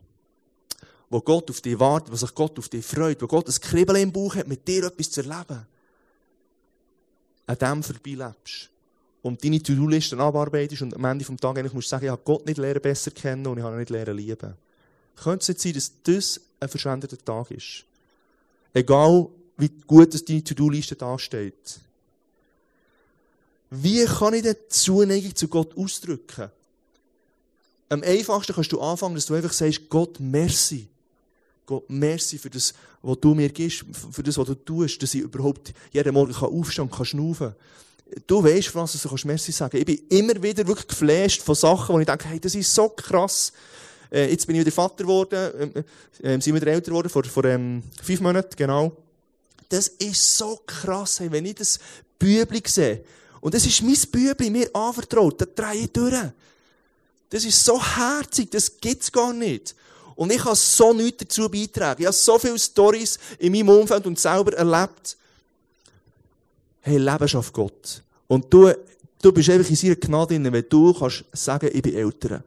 wo 1.10 1.20
Gott 1.20 1.50
auf 1.50 1.60
dich 1.60 1.78
wartet, 1.78 2.12
wo 2.12 2.16
sich 2.16 2.34
Gott 2.34 2.58
auf 2.58 2.68
dich 2.68 2.84
freut, 2.84 3.20
wo 3.20 3.26
Gott 3.26 3.48
ein 3.48 3.60
Kribbeln 3.60 4.02
im 4.02 4.12
Bauch 4.12 4.36
hat, 4.36 4.48
mit 4.48 4.66
dir 4.66 4.84
etwas 4.84 5.10
zu 5.10 5.20
erleben, 5.20 5.66
an 7.46 7.58
dem 7.58 7.82
vorbeilebst 7.82 8.71
und 9.22 9.42
deine 9.44 9.62
To-Do-Listen 9.62 10.20
abarbeitest 10.20 10.82
und 10.82 10.94
am 10.94 11.04
Ende 11.04 11.24
des 11.24 11.36
Tages 11.36 11.58
eigentlich 11.58 11.72
musst 11.72 11.86
du 11.86 11.90
sagen, 11.90 12.04
ich 12.04 12.10
habe 12.10 12.22
Gott 12.24 12.44
nicht 12.44 12.58
lernen 12.58 12.82
besser 12.82 13.12
kennen 13.12 13.46
und 13.46 13.58
ich 13.58 13.64
habe 13.64 13.76
ihn 13.76 13.80
nicht 13.80 13.90
lernen 13.90 14.16
lieben. 14.16 14.54
Könnte 15.16 15.42
es 15.42 15.48
nicht 15.48 15.60
sein, 15.60 15.72
dass 15.74 15.92
das 16.02 16.40
ein 16.60 16.68
verschwendeter 16.68 17.18
Tag 17.18 17.50
ist? 17.50 17.84
Egal, 18.74 19.28
wie 19.56 19.70
gut 19.86 20.28
deine 20.28 20.42
To-Do-Liste 20.42 20.96
dasteht. 20.96 21.80
Wie 23.70 24.04
kann 24.04 24.34
ich 24.34 24.42
denn 24.42 24.56
Zuneigung 24.68 25.34
zu 25.34 25.48
Gott 25.48 25.76
ausdrücken? 25.76 26.50
Am 27.88 28.02
einfachsten 28.02 28.54
kannst 28.54 28.72
du 28.72 28.80
anfangen, 28.80 29.14
dass 29.14 29.26
du 29.26 29.34
einfach 29.34 29.52
sagst, 29.52 29.88
Gott, 29.88 30.18
merci. 30.18 30.88
Gott, 31.64 31.88
merci 31.88 32.38
für 32.38 32.50
das, 32.50 32.74
was 33.02 33.18
du 33.20 33.34
mir 33.34 33.50
gibst, 33.50 33.84
für 34.10 34.22
das, 34.22 34.36
was 34.36 34.46
du 34.46 34.54
tust, 34.54 35.02
dass 35.02 35.14
ich 35.14 35.20
überhaupt 35.20 35.72
jeden 35.92 36.12
Morgen 36.12 36.34
aufstehen 36.34 36.90
kann 36.90 36.98
und 36.98 37.06
schnaufen 37.06 37.48
kann. 37.48 37.56
Du 38.26 38.44
weißt, 38.44 38.74
was 38.74 39.00
du 39.00 39.08
kannst 39.08 39.24
merci 39.24 39.52
sagen. 39.52 39.76
Ich 39.76 39.86
bin 39.86 40.00
immer 40.08 40.42
wieder 40.42 40.66
wirklich 40.66 40.88
geflasht 40.88 41.42
von 41.42 41.54
Sachen, 41.54 41.94
wo 41.94 41.98
ich 41.98 42.06
denke, 42.06 42.28
hey, 42.28 42.38
das 42.38 42.54
ist 42.54 42.74
so 42.74 42.88
krass. 42.90 43.52
Äh, 44.10 44.30
jetzt 44.30 44.46
bin 44.46 44.56
ich 44.56 44.60
wieder 44.60 44.72
Vater 44.72 45.04
geworden, 45.04 45.82
äh, 46.22 46.34
äh, 46.34 46.40
sind 46.40 46.54
wieder 46.54 46.66
älter 46.66 46.90
geworden, 46.90 47.08
vor, 47.08 47.24
vor 47.24 47.44
ähm, 47.44 47.82
fünf 48.02 48.20
Monaten, 48.20 48.54
genau. 48.56 48.92
Das 49.68 49.88
ist 49.88 50.36
so 50.36 50.60
krass, 50.66 51.20
hey, 51.20 51.32
wenn 51.32 51.46
ich 51.46 51.54
das 51.54 51.78
Bübli 52.18 52.62
sehe. 52.66 53.02
Und 53.40 53.54
das 53.54 53.64
ist 53.64 53.82
mein 53.82 53.96
Bübli, 54.10 54.50
mir 54.50 54.68
anvertraut, 54.74 55.40
da 55.40 55.46
drehe 55.46 55.84
ich 55.84 55.92
durch. 55.92 56.14
Das 57.30 57.44
ist 57.44 57.64
so 57.64 57.82
herzig, 57.82 58.50
das 58.50 58.78
gibt's 58.78 59.10
gar 59.10 59.32
nicht. 59.32 59.74
Und 60.14 60.30
ich 60.30 60.44
habe 60.44 60.54
so 60.54 60.92
nichts 60.92 61.24
dazu 61.24 61.48
beitragen. 61.48 62.02
Ich 62.02 62.06
habe 62.06 62.14
so 62.14 62.38
viele 62.38 62.58
Stories 62.58 63.18
in 63.38 63.52
meinem 63.52 63.70
Umfeld 63.70 64.06
und 64.06 64.20
selber 64.20 64.52
erlebt. 64.52 65.16
Hey, 66.84 66.98
Leben 66.98 67.28
schafft 67.28 67.52
Gott. 67.52 68.02
Und 68.26 68.52
du, 68.52 68.72
du 69.20 69.32
bist 69.32 69.48
einfach 69.50 69.70
in 69.70 69.76
seiner 69.76 69.94
Gnade 69.94 70.34
drin, 70.34 70.52
wenn 70.52 70.64
du 70.68 70.92
kannst 70.92 71.24
sagen, 71.32 71.70
ich 71.72 71.80
bin 71.80 71.94
älter. 71.94 72.42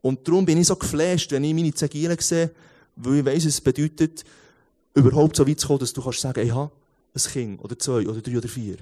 Und 0.00 0.26
darum 0.26 0.46
bin 0.46 0.56
ich 0.56 0.66
so 0.66 0.74
geflasht, 0.74 1.30
wenn 1.32 1.44
ich 1.44 1.52
meine 1.52 1.74
Zegielen 1.74 2.16
sehe, 2.18 2.50
weil 2.96 3.18
ich 3.18 3.24
weiss, 3.26 3.44
es 3.44 3.60
bedeutet, 3.60 4.24
überhaupt 4.94 5.36
so 5.36 5.46
weit 5.46 5.60
zu 5.60 5.66
kommen, 5.66 5.80
dass 5.80 5.92
du 5.92 6.02
kannst 6.02 6.20
sagen, 6.20 6.46
ich 6.46 6.54
habe 6.54 6.70
ein 7.14 7.22
Kind, 7.22 7.62
oder 7.62 7.78
zwei, 7.78 8.08
oder 8.08 8.22
drei, 8.22 8.38
oder 8.38 8.48
vier. 8.48 8.76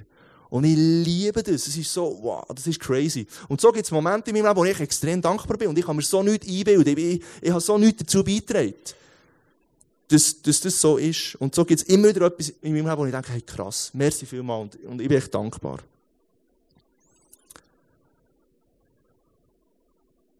Und 0.49 0.63
ich 0.63 0.75
liebe 0.77 1.43
das. 1.43 1.67
Es 1.67 1.77
ist 1.77 1.93
so, 1.93 2.17
wow, 2.21 2.45
das 2.47 2.65
ist 2.65 2.79
crazy. 2.79 3.27
Und 3.49 3.59
so 3.61 3.71
gibt 3.71 3.85
es 3.85 3.91
Momente 3.91 4.31
in 4.31 4.37
meinem 4.37 4.47
Leben, 4.47 4.57
wo 4.57 4.65
ich 4.65 4.79
extrem 4.79 5.21
dankbar 5.21 5.57
bin. 5.57 5.67
Und 5.67 5.77
ich 5.77 5.85
kann 5.85 5.95
mir 5.95 6.01
so 6.01 6.23
nichts 6.23 6.47
einbilden. 6.47 6.97
Ich, 6.97 7.15
ich, 7.15 7.23
ich 7.41 7.51
habe 7.51 7.61
so 7.61 7.77
nichts 7.77 8.03
dazu 8.03 8.23
beigetragen, 8.23 8.73
dass, 10.09 10.41
dass 10.41 10.59
das 10.59 10.81
so 10.81 10.97
ist. 10.97 11.35
Und 11.35 11.55
so 11.55 11.63
gibt 11.63 11.81
es 11.81 11.87
immer 11.87 12.09
wieder 12.09 12.25
etwas 12.25 12.49
in 12.61 12.73
meinem 12.73 12.87
Leben, 12.87 12.97
wo 12.97 13.05
ich 13.05 13.11
denke, 13.11 13.31
hey, 13.31 13.41
krass, 13.41 13.91
merci 13.93 14.25
vielmals. 14.25 14.75
Und, 14.75 14.85
und 14.85 15.01
ich 15.01 15.07
bin 15.07 15.17
echt 15.17 15.33
dankbar. 15.33 15.79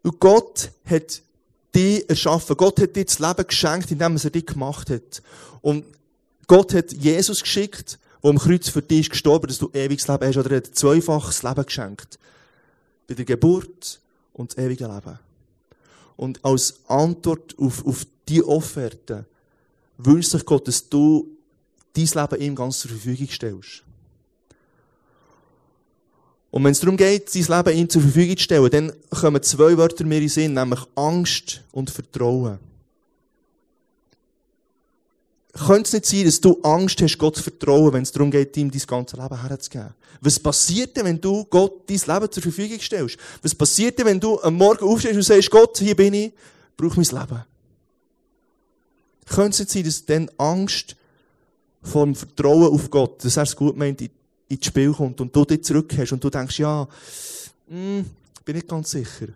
Und 0.02 0.18
Gott 0.18 0.70
hat 0.86 1.22
dich 1.74 2.08
erschaffen. 2.08 2.56
Gott 2.56 2.80
hat 2.80 2.96
dir 2.96 3.04
das 3.04 3.18
Leben 3.18 3.46
geschenkt, 3.46 3.90
indem 3.90 4.16
er 4.16 4.30
dich 4.30 4.46
gemacht 4.46 4.90
hat. 4.90 5.22
Und 5.60 5.84
Gott 6.48 6.74
hat 6.74 6.92
Jesus 6.92 7.42
geschickt, 7.42 7.98
der 8.22 8.30
am 8.30 8.38
Kreuz 8.38 8.68
für 8.68 8.82
dich 8.82 9.00
ist 9.00 9.10
gestorben, 9.10 9.46
dass 9.46 9.58
du 9.58 9.70
ewiges 9.72 10.08
Leben 10.08 10.26
hast, 10.26 10.36
oder 10.36 10.50
er 10.50 10.56
hat 10.58 10.74
zweifaches 10.74 11.44
Leben 11.44 11.64
geschenkt. 11.64 12.18
Bei 13.06 13.14
der 13.14 13.24
Geburt 13.24 14.00
und 14.32 14.50
das 14.50 14.64
ewige 14.64 14.86
Leben. 14.86 15.18
Und 16.16 16.44
als 16.44 16.80
Antwort 16.88 17.54
auf, 17.58 17.86
auf 17.86 18.04
diese 18.28 18.48
Offerte 18.48 19.26
wünscht 20.04 20.30
sich 20.30 20.44
Gott, 20.44 20.68
dass 20.68 20.88
du 20.88 21.28
dein 21.96 22.06
Leben 22.06 22.42
ihm 22.42 22.54
ganz 22.54 22.80
zur 22.80 22.90
Verfügung 22.90 23.28
stellst. 23.28 23.82
Und 26.50 26.64
wenn 26.64 26.72
es 26.72 26.80
darum 26.80 26.96
geht, 26.96 27.30
sein 27.30 27.44
Leben 27.44 27.78
ihm 27.78 27.88
zur 27.88 28.02
Verfügung 28.02 28.36
zu 28.36 28.42
stellen, 28.42 28.70
dann 28.70 28.92
kommen 29.10 29.42
zwei 29.42 29.76
Wörter 29.76 30.04
mir 30.04 30.16
in 30.16 30.22
den 30.22 30.28
Sinn, 30.28 30.54
nämlich 30.54 30.80
Angst 30.96 31.62
und 31.72 31.90
Vertrauen. 31.90 32.58
Könnte 35.52 35.82
es 35.82 35.92
nicht 35.92 36.06
sein, 36.06 36.24
dass 36.24 36.40
du 36.40 36.60
Angst 36.62 37.02
hast, 37.02 37.18
Gott 37.18 37.36
zu 37.36 37.42
vertrauen, 37.42 37.92
wenn 37.92 38.02
es 38.02 38.12
darum 38.12 38.30
geht, 38.30 38.56
ihm 38.56 38.70
dein 38.70 38.82
ganzes 38.86 39.18
Leben 39.18 39.42
herzugeben? 39.42 39.94
Was 40.20 40.38
passiert 40.38 40.96
denn, 40.96 41.06
wenn 41.06 41.20
du 41.20 41.44
Gott 41.44 41.88
dein 41.88 41.98
Leben 41.98 42.32
zur 42.32 42.42
Verfügung 42.42 42.80
stellst? 42.80 43.16
Was 43.42 43.54
passiert 43.54 43.98
denn, 43.98 44.06
wenn 44.06 44.20
du 44.20 44.40
am 44.40 44.54
Morgen 44.54 44.84
aufstehst 44.84 45.16
und 45.16 45.22
sagst, 45.22 45.50
Gott, 45.50 45.78
hier 45.78 45.96
bin 45.96 46.14
ich, 46.14 46.32
brauche 46.76 47.00
mein 47.00 47.20
Leben? 47.20 47.44
Könnte 49.30 49.62
es 49.62 49.72
sein, 49.72 49.84
dass 49.84 50.04
dann 50.04 50.28
Angst 50.38 50.96
vom 51.82 52.16
Vertrauen 52.16 52.74
auf 52.74 52.90
Gott, 52.90 53.24
dass 53.24 53.36
er 53.36 53.44
es 53.44 53.54
gut 53.54 53.76
meint, 53.76 54.02
ins 54.48 54.66
Spiel 54.66 54.92
kommt 54.92 55.20
und 55.20 55.34
du 55.34 55.44
dich 55.44 55.62
zurück 55.62 55.94
hast 55.96 56.10
und 56.12 56.22
du 56.22 56.28
denkst, 56.28 56.58
ja, 56.58 56.88
mh, 57.68 57.76
hm, 57.76 58.10
bin 58.44 58.56
nicht 58.56 58.68
ganz 58.68 58.90
sicher. 58.90 59.28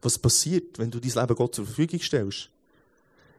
Was 0.00 0.18
passiert, 0.18 0.78
wenn 0.78 0.90
du 0.90 0.98
dein 0.98 1.10
Leben 1.10 1.34
Gott 1.36 1.54
zur 1.54 1.66
Verfügung 1.66 2.00
stellst? 2.00 2.48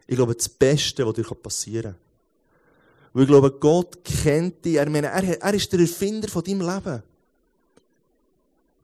Ich 0.06 0.16
glaube, 0.16 0.36
das 0.36 0.48
Beste, 0.48 1.06
was 1.06 1.16
dir 1.16 1.24
passieren 1.24 1.94
kann. 1.94 1.96
Weil 3.14 3.24
ich 3.24 3.30
glaube, 3.30 3.52
Gott 3.52 4.04
kennt 4.04 4.64
dich. 4.64 4.76
Er, 4.76 4.88
meine, 4.88 5.08
er, 5.08 5.42
er 5.42 5.54
ist 5.56 5.74
der 5.74 5.80
Erfinder 5.80 6.28
von 6.28 6.44
deinem 6.44 6.62
Leben. 6.62 7.02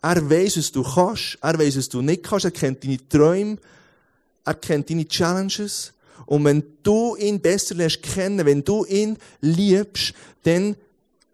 Er 0.01 0.29
weiß, 0.29 0.57
was 0.57 0.71
du 0.71 0.81
kannst. 0.81 1.38
Er 1.41 1.59
weiß, 1.59 1.77
was 1.77 1.89
du 1.89 2.01
nicht 2.01 2.24
kannst. 2.24 2.45
Er 2.45 2.51
kennt 2.51 2.83
deine 2.83 3.07
Träume. 3.07 3.57
Er 4.43 4.55
kennt 4.55 4.89
deine 4.89 5.07
Challenges. 5.07 5.93
Und 6.25 6.43
wenn 6.45 6.63
du 6.83 7.15
ihn 7.15 7.39
besser 7.39 7.75
lernst 7.75 8.03
kennen, 8.03 8.45
wenn 8.45 8.63
du 8.63 8.86
ihn 8.86 9.17
liebst, 9.41 10.13
dann 10.43 10.75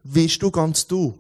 wirst 0.04 0.42
du 0.42 0.52
ganz 0.52 0.86
du. 0.88 1.18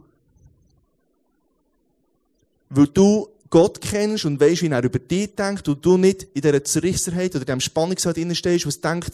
Weil 2.69 2.87
du 2.87 3.29
Gott 3.53 3.81
kennst 3.81 4.25
und 4.25 4.39
weißt, 4.39 4.63
wie 4.63 4.67
er 4.67 4.83
über 4.83 4.97
dich 4.97 5.35
denkt 5.35 5.67
und 5.67 5.85
du 5.85 5.95
nicht 5.95 6.23
in 6.33 6.41
dieser 6.41 6.63
Zerrissenheit 6.63 7.35
oder 7.35 7.41
in 7.41 7.45
diesem 7.45 7.59
Spannungsfeld 7.59 8.35
stehst, 8.35 8.65
was 8.65 8.81
denkt 8.81 9.11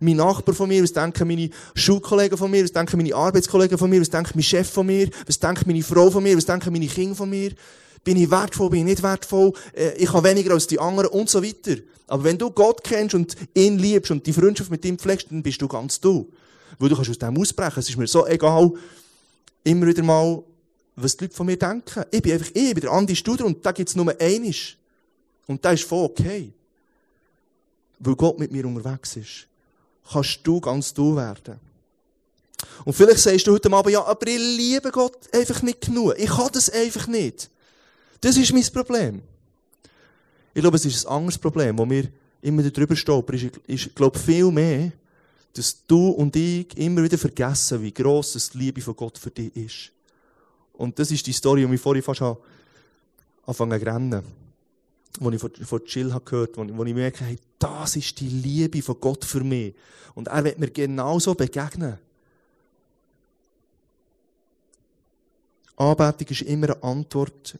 mein 0.00 0.16
Nachbar 0.16 0.54
von 0.54 0.66
mir, 0.66 0.82
was 0.82 0.94
denken 0.94 1.28
meine 1.28 1.50
Schulkollegen 1.74 2.38
von 2.38 2.50
mir, 2.50 2.64
was 2.64 2.72
denken 2.72 2.96
meine 2.96 3.14
Arbeitskollegen 3.14 3.76
von 3.76 3.90
mir, 3.90 4.00
was 4.00 4.08
denkt 4.08 4.34
mein 4.34 4.42
Chef 4.42 4.70
von 4.70 4.86
mir, 4.86 5.10
was 5.26 5.38
denkt 5.38 5.66
meine 5.66 5.82
Frau 5.82 6.10
von 6.10 6.22
mir, 6.22 6.34
was 6.38 6.46
denken 6.46 6.72
meine 6.72 6.86
Kinder 6.86 7.14
von 7.14 7.28
mir. 7.28 7.52
Bin 8.04 8.16
ich 8.16 8.30
wertvoll, 8.30 8.70
bin 8.70 8.80
ich 8.80 8.84
nicht 8.86 9.02
wertvoll, 9.02 9.52
äh, 9.74 9.94
ich 9.96 10.12
habe 10.12 10.28
weniger 10.28 10.54
als 10.54 10.66
die 10.66 10.78
anderen 10.78 11.10
und 11.10 11.30
so 11.30 11.42
weiter. 11.42 11.80
Aber 12.08 12.24
wenn 12.24 12.36
du 12.36 12.50
Gott 12.50 12.82
kennst 12.82 13.14
und 13.14 13.36
ihn 13.54 13.78
liebst 13.78 14.10
und 14.10 14.26
die 14.26 14.32
Freundschaft 14.32 14.70
mit 14.70 14.84
ihm 14.84 14.98
pflegst, 14.98 15.28
dann 15.30 15.42
bist 15.42 15.62
du 15.62 15.68
ganz 15.68 16.00
du. 16.00 16.28
Weil 16.78 16.88
du 16.88 16.96
kannst 16.96 17.10
aus 17.10 17.18
dem 17.18 17.38
ausbrechen. 17.38 17.78
Es 17.78 17.88
ist 17.88 17.96
mir 17.96 18.06
so 18.06 18.26
egal, 18.26 18.72
immer 19.64 19.86
wieder 19.86 20.02
mal 20.02 20.42
was 20.96 21.16
die 21.16 21.24
Leute 21.24 21.36
von 21.36 21.46
mir 21.46 21.56
denken. 21.56 22.04
Ich 22.10 22.22
bin 22.22 22.32
einfach 22.32 22.50
ich, 22.52 22.68
ich 22.68 22.74
bin 22.74 22.82
der 22.82 22.92
Andi 22.92 23.16
Studer 23.16 23.44
und 23.44 23.64
da 23.64 23.72
gibt 23.72 23.88
es 23.88 23.96
nur 23.96 24.14
einisch. 24.20 24.76
Und 25.46 25.64
da 25.64 25.72
ist 25.72 25.84
voll 25.84 26.04
okay. 26.04 26.52
Weil 27.98 28.16
Gott 28.16 28.38
mit 28.38 28.52
mir 28.52 28.66
unterwegs 28.66 29.16
ist. 29.16 29.46
Kannst 30.10 30.40
du 30.44 30.60
ganz 30.60 30.92
du 30.92 31.16
werden. 31.16 31.58
Und 32.84 32.92
vielleicht 32.92 33.18
sagst 33.18 33.46
du 33.46 33.52
heute 33.52 33.72
Abend, 33.72 33.92
ja, 33.92 34.04
aber 34.04 34.26
ich 34.26 34.38
liebe 34.38 34.90
Gott 34.90 35.18
einfach 35.32 35.62
nicht 35.62 35.80
genug. 35.80 36.14
Ich 36.16 36.28
kann 36.28 36.50
das 36.52 36.70
einfach 36.70 37.06
nicht. 37.06 37.50
Das 38.22 38.36
ist 38.36 38.52
mein 38.52 38.64
Problem. 38.72 39.20
Ich 40.54 40.60
glaube, 40.60 40.76
es 40.76 40.84
ist 40.84 41.04
ein 41.04 41.12
anderes 41.12 41.38
Problem, 41.38 41.76
wo 41.76 41.90
wir 41.90 42.08
immer 42.40 42.62
darüber 42.62 42.94
stolpern. 42.94 43.50
Ich, 43.66 43.94
glaube 43.94 44.16
viel 44.16 44.50
mehr, 44.52 44.92
dass 45.54 45.84
du 45.86 46.10
und 46.10 46.34
ich 46.36 46.76
immer 46.78 47.02
wieder 47.02 47.18
vergessen, 47.18 47.82
wie 47.82 47.92
gross 47.92 48.50
die 48.52 48.58
Liebe 48.58 48.80
von 48.80 48.94
Gott 48.94 49.18
für 49.18 49.30
dich 49.30 49.54
ist. 49.56 49.92
Und 50.74 50.98
das 51.00 51.10
ist 51.10 51.26
die 51.26 51.32
Story, 51.32 51.66
die 51.66 51.74
ich 51.74 51.80
vorhin 51.80 52.02
fast 52.02 52.22
angefangen 52.22 53.80
zu 53.80 53.86
rennen. 53.86 54.22
Wo 55.18 55.30
ich 55.30 55.40
von, 55.40 55.82
Jill 55.84 56.14
gehört 56.24 56.56
habe, 56.56 56.78
wo, 56.78 56.84
ich 56.84 56.94
merke, 56.94 57.24
hey, 57.24 57.38
das 57.58 57.96
ist 57.96 58.20
die 58.20 58.28
Liebe 58.28 58.82
von 58.82 59.00
Gott 59.00 59.24
für 59.24 59.42
mich. 59.42 59.74
Und 60.14 60.28
er 60.28 60.44
wird 60.44 60.60
mir 60.60 60.70
genauso 60.70 61.34
begegnen. 61.34 61.98
Anbetung 65.76 66.28
ist 66.28 66.42
immer 66.42 66.70
eine 66.70 66.82
Antwort 66.84 67.58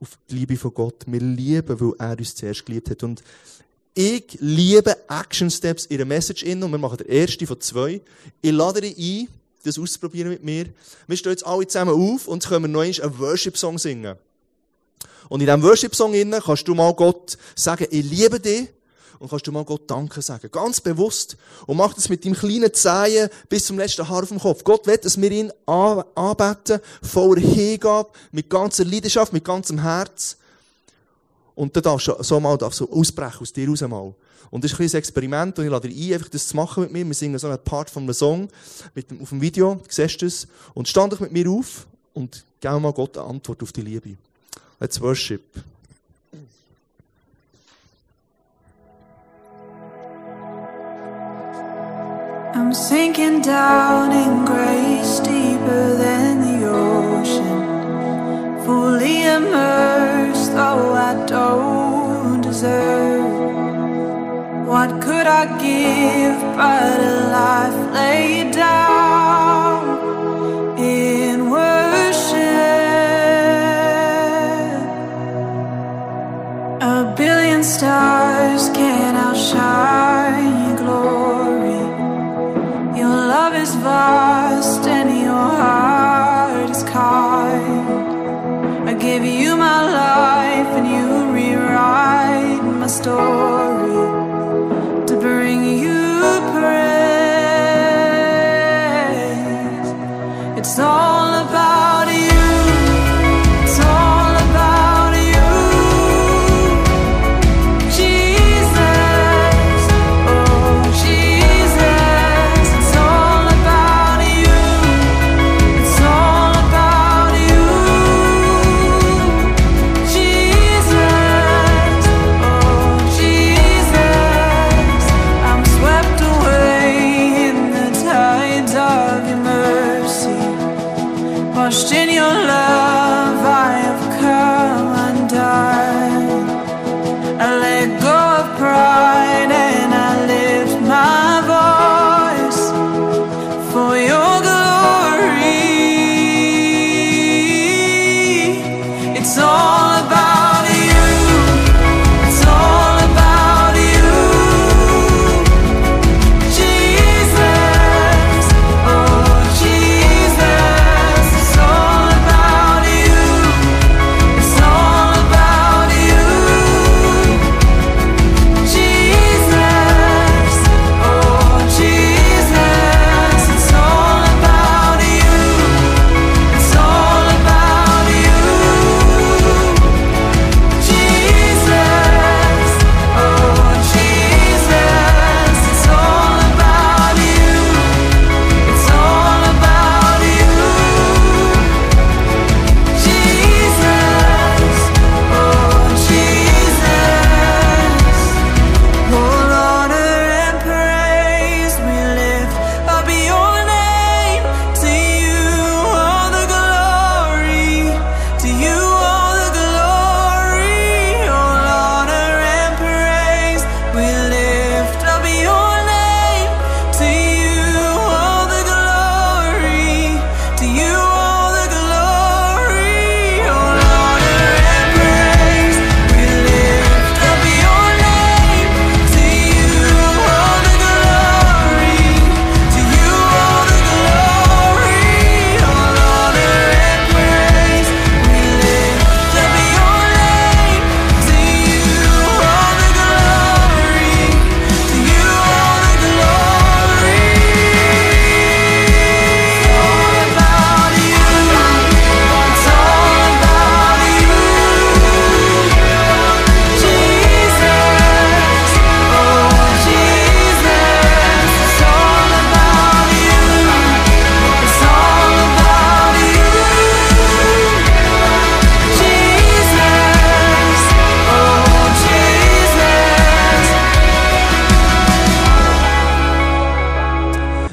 auf 0.00 0.18
die 0.28 0.34
Liebe 0.34 0.56
von 0.56 0.74
Gott. 0.74 1.04
Wir 1.06 1.20
lieben, 1.20 1.80
weil 1.80 1.92
er 1.98 2.18
uns 2.18 2.34
zuerst 2.34 2.66
geliebt 2.66 2.90
hat. 2.90 3.02
Und 3.02 3.22
ich 3.94 4.36
liebe 4.40 4.96
Action 5.08 5.50
Steps 5.50 5.86
in 5.86 5.96
der 5.96 6.06
Message 6.06 6.42
in 6.42 6.62
und 6.62 6.70
wir 6.70 6.78
machen 6.78 6.98
den 6.98 7.08
ersten 7.08 7.46
von 7.46 7.60
zwei. 7.60 8.02
Ich 8.42 8.52
lade 8.52 8.82
dich 8.82 8.98
ein, 8.98 9.28
das 9.64 9.78
auszuprobieren 9.78 10.30
mit 10.30 10.44
mir. 10.44 10.66
Wir 11.06 11.16
stehen 11.16 11.32
jetzt 11.32 11.46
alle 11.46 11.66
zusammen 11.66 11.94
auf 11.94 12.28
und 12.28 12.46
können 12.46 12.72
noch 12.72 12.82
einen 12.82 13.18
Worship-Song 13.18 13.78
singen. 13.78 14.16
Und 15.28 15.40
in 15.40 15.46
diesem 15.46 15.62
Worship-Song 15.62 16.12
kannst 16.30 16.68
du 16.68 16.74
mal 16.74 16.94
Gott 16.94 17.38
sagen, 17.54 17.86
ich 17.90 18.04
liebe 18.04 18.38
dich. 18.38 18.68
Und 19.18 19.30
kannst 19.30 19.46
du 19.46 19.52
mal 19.52 19.64
Gott 19.64 19.90
Danke 19.90 20.22
sagen. 20.22 20.50
Ganz 20.50 20.80
bewusst. 20.80 21.36
Und 21.66 21.76
mach 21.76 21.94
das 21.94 22.08
mit 22.08 22.24
deinem 22.24 22.34
kleinen 22.34 22.72
Zehen 22.72 23.28
bis 23.48 23.66
zum 23.66 23.78
letzten 23.78 24.08
Haar 24.08 24.22
auf 24.22 24.28
dem 24.28 24.40
Kopf. 24.40 24.64
Gott 24.64 24.86
will, 24.86 24.98
dass 24.98 25.20
wir 25.20 25.30
ihn 25.30 25.52
anbeten, 25.66 26.80
voller 27.02 27.40
Hingabe, 27.40 28.10
mit 28.32 28.50
ganzer 28.50 28.84
Leidenschaft, 28.84 29.32
mit 29.32 29.44
ganzem 29.44 29.80
Herz. 29.80 30.36
Und 31.54 31.74
dann 31.74 31.82
darfst 31.82 32.08
du 32.08 32.14
so 32.20 32.38
mal 32.38 32.58
so 32.70 32.90
ausbrechen 32.90 33.40
aus 33.40 33.52
dir 33.52 33.68
raus 33.68 33.80
mal. 33.82 34.14
Und 34.50 34.62
das 34.62 34.70
ist 34.70 34.74
ein 34.74 34.76
kleines 34.76 34.94
Experiment 34.94 35.58
und 35.58 35.64
ich 35.64 35.70
lade 35.70 35.88
dich 35.88 36.08
ein, 36.08 36.14
einfach 36.14 36.28
das 36.28 36.46
zu 36.48 36.56
machen 36.56 36.84
mit 36.84 36.92
mir. 36.92 37.06
Wir 37.06 37.14
singen 37.14 37.38
so 37.38 37.48
einen 37.48 37.62
Part 37.62 37.90
von 37.90 38.04
einem 38.04 38.14
Song 38.14 38.48
mit 38.94 39.10
dem, 39.10 39.20
auf 39.20 39.30
dem 39.30 39.40
Video, 39.40 39.74
du 39.74 39.82
siehst 39.88 40.22
das. 40.22 40.46
Und 40.74 40.88
stand 40.88 41.12
dich 41.12 41.20
mit 41.20 41.32
mir 41.32 41.50
auf 41.50 41.86
und 42.14 42.44
gib 42.60 42.70
mal 42.72 42.92
Gott 42.92 43.16
eine 43.18 43.26
Antwort 43.26 43.62
auf 43.62 43.72
die 43.72 43.82
Liebe. 43.82 44.16
Let's 44.78 45.00
worship. 45.00 45.42
I'm 52.66 52.74
sinking 52.74 53.42
down 53.42 54.10
in 54.10 54.44
grace 54.44 55.20
deeper 55.20 55.94
than 55.96 56.40
the 56.40 56.66
ocean, 56.66 57.60
fully 58.64 59.22
immersed, 59.22 60.50
though 60.50 60.92
I 60.92 61.14
don't 61.26 62.40
deserve. 62.40 63.22
What 64.66 65.00
could 65.00 65.28
I 65.28 65.44
give 65.62 66.40
but 66.56 66.98
a 66.98 67.30
life 67.30 67.94
laid 67.94 68.50
down 68.50 69.05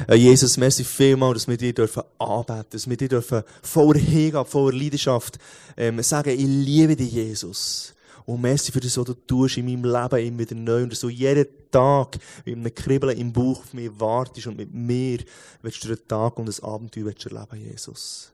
Jesus. 0.04 0.08
Äh, 0.08 0.14
Jesus, 0.14 0.56
merci 0.56 0.84
vielmal, 0.84 1.34
dass 1.34 1.48
wir 1.48 1.56
dir 1.56 1.72
dürfen 1.72 2.02
anbeten, 2.18 2.66
dass 2.70 2.88
wir 2.88 2.96
dir 2.96 3.08
dürfen 3.08 3.42
voller 3.62 3.98
Hingabe, 3.98 4.48
voller 4.48 4.76
Leidenschaft 4.76 5.38
ähm, 5.76 6.02
sagen, 6.02 6.30
ich 6.30 6.46
liebe 6.46 6.96
dich, 6.96 7.12
Jesus. 7.12 7.94
Und 8.26 8.40
merci 8.40 8.72
für 8.72 8.80
das, 8.80 8.96
was 8.96 9.04
du 9.04 9.14
tust 9.14 9.58
in 9.58 9.66
meinem 9.66 9.84
Leben 9.84 10.26
immer 10.26 10.38
wieder 10.38 10.54
neu 10.54 10.82
und 10.84 10.92
dass 10.92 11.00
du 11.00 11.10
jeden 11.10 11.46
Tag 11.70 12.18
mit 12.44 12.56
einem 12.56 12.74
Kribbeln 12.74 13.18
im 13.18 13.32
Bauch 13.32 13.60
auf 13.60 13.74
mich 13.74 13.90
wartest 13.98 14.46
und 14.46 14.56
mit 14.56 14.72
mir 14.72 15.18
willst 15.60 15.84
du 15.84 15.88
einen 15.88 16.08
Tag 16.08 16.38
und 16.38 16.48
ein 16.48 16.64
Abenteuer 16.64 17.04
willst 17.04 17.24
du 17.24 17.28
erleben, 17.28 17.70
Jesus. 17.70 18.32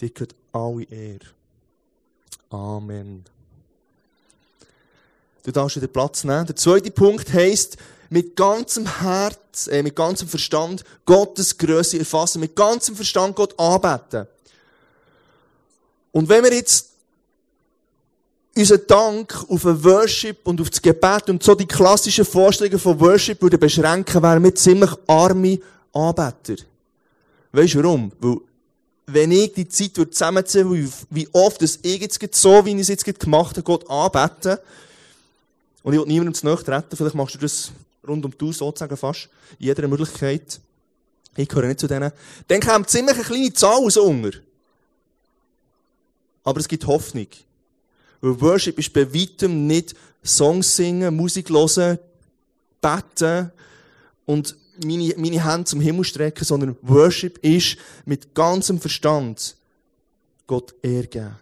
Dir 0.00 0.10
gehört 0.10 0.34
alle 0.52 0.84
Ehre. 0.84 1.26
Amen. 2.50 3.24
Du 5.42 5.50
darfst 5.50 5.76
wieder 5.76 5.88
Platz 5.88 6.24
nehmen. 6.24 6.46
Der 6.46 6.56
zweite 6.56 6.90
Punkt 6.90 7.32
heisst, 7.32 7.76
mit 8.14 8.36
ganzem 8.36 8.86
Herz, 9.00 9.66
äh, 9.66 9.82
mit 9.82 9.96
ganzem 9.96 10.28
Verstand 10.28 10.84
Gottes 11.04 11.58
Größe 11.58 11.98
erfassen, 11.98 12.38
mit 12.38 12.54
ganzem 12.54 12.94
Verstand 12.94 13.34
Gott 13.34 13.58
anbeten. 13.58 14.28
Und 16.12 16.28
wenn 16.28 16.44
wir 16.44 16.54
jetzt 16.54 16.90
unseren 18.56 18.86
Dank 18.86 19.44
auf 19.48 19.62
den 19.62 19.82
Worship 19.82 20.46
und 20.46 20.60
auf 20.60 20.70
das 20.70 20.80
Gebet 20.80 21.28
und 21.28 21.42
so 21.42 21.56
die 21.56 21.66
klassischen 21.66 22.24
Vorstellungen 22.24 22.78
von 22.78 23.00
Worship 23.00 23.42
würden 23.42 23.58
beschränken, 23.58 24.22
wären 24.22 24.44
wir 24.44 24.54
ziemlich 24.54 24.92
arme 25.08 25.58
Anbeter. 25.92 26.62
Weißt 27.50 27.74
du 27.74 27.82
warum? 27.82 28.12
Weil 28.20 28.36
wenn 29.06 29.32
ich 29.32 29.54
die 29.54 29.68
Zeit 29.68 29.96
würde, 29.96 30.88
wie, 31.10 31.28
oft 31.32 31.60
dass 31.60 31.80
ich 31.82 32.00
jetzt 32.00 32.40
so, 32.40 32.64
wie 32.64 32.74
ich 32.74 32.88
es 32.88 32.88
jetzt 32.88 33.04
gemacht 33.18 33.56
habe, 33.56 33.64
Gott 33.64 33.90
anbeten. 33.90 34.58
Und 35.82 35.94
ich 35.94 35.98
will 35.98 36.06
niemandem 36.06 36.34
zu 36.34 36.46
nahe. 36.46 36.56
Vielleicht 36.56 37.14
machst 37.16 37.34
du 37.34 37.38
das 37.40 37.72
rund 38.06 38.24
um 38.24 38.36
die 38.36 38.52
sozusagen 38.52 38.96
fast. 38.96 39.28
Jeder 39.58 39.88
Möglichkeit. 39.88 40.60
Ich 41.36 41.48
gehöre 41.48 41.66
nicht 41.66 41.80
zu 41.80 41.86
denen. 41.86 42.12
Dann 42.48 42.60
kommt 42.60 42.90
ziemlich 42.90 43.16
eine 43.16 43.24
kleine 43.24 43.52
Zahl 43.52 43.82
aus 43.84 43.96
unter. 43.96 44.38
Aber 46.44 46.60
es 46.60 46.68
gibt 46.68 46.86
Hoffnung. 46.86 47.26
Weil 48.20 48.40
Worship 48.40 48.78
ist 48.78 48.92
bei 48.92 49.12
weitem 49.12 49.66
nicht 49.66 49.94
Songs 50.24 50.76
singen, 50.76 51.14
Musik 51.14 51.50
hören, 51.50 51.98
beten 52.80 53.50
und 54.26 54.56
meine, 54.82 55.14
meine 55.16 55.44
Hände 55.44 55.64
zum 55.64 55.80
Himmel 55.80 56.04
strecken, 56.04 56.44
sondern 56.44 56.76
Worship 56.82 57.38
ist 57.38 57.76
mit 58.04 58.34
ganzem 58.34 58.80
Verstand 58.80 59.56
Gott 60.46 60.74
ehrgeben. 60.82 61.36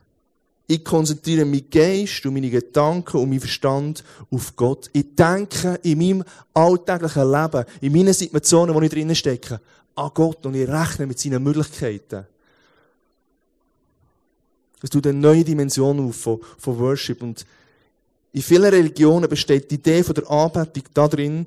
Ich 0.67 0.85
konzentriere 0.85 1.45
meinen 1.45 1.69
Geist 1.69 2.25
und 2.25 2.35
meine 2.35 2.51
Gedanken 2.51 3.19
und 3.19 3.29
meinen 3.29 3.41
Verstand 3.41 4.05
auf 4.31 4.55
Gott. 4.57 4.89
Ich 4.93 5.15
denke 5.15 5.79
in 5.83 5.99
meinem 5.99 6.25
alltäglichen 6.55 7.31
Leben, 7.31 7.65
in 7.81 7.93
meinen 7.93 8.15
Situationen, 8.15 8.75
wo 8.75 8.81
ich 8.81 8.91
drinnen 8.91 9.15
stecke, 9.15 9.61
an 9.95 10.11
Gott 10.15 10.47
und 10.47 10.55
ich 10.55 10.69
rechne 10.69 11.07
mit 11.07 11.19
seinen 11.19 11.43
Möglichkeiten. 11.43 12.27
Es 14.83 14.91
tut 14.91 15.07
eine 15.07 15.19
neue 15.19 15.45
Dimension 15.45 16.01
auf 16.01 16.17
von, 16.17 16.41
von 16.59 16.79
Worship. 16.79 17.23
Und 17.23 17.47
in 18.33 18.43
vielen 18.43 18.65
Religionen 18.65 19.29
besteht 19.29 19.71
die 19.71 19.77
Idee 19.77 20.03
von 20.03 20.15
der 20.15 20.31
Anbetung 20.31 20.85
darin, 20.95 21.47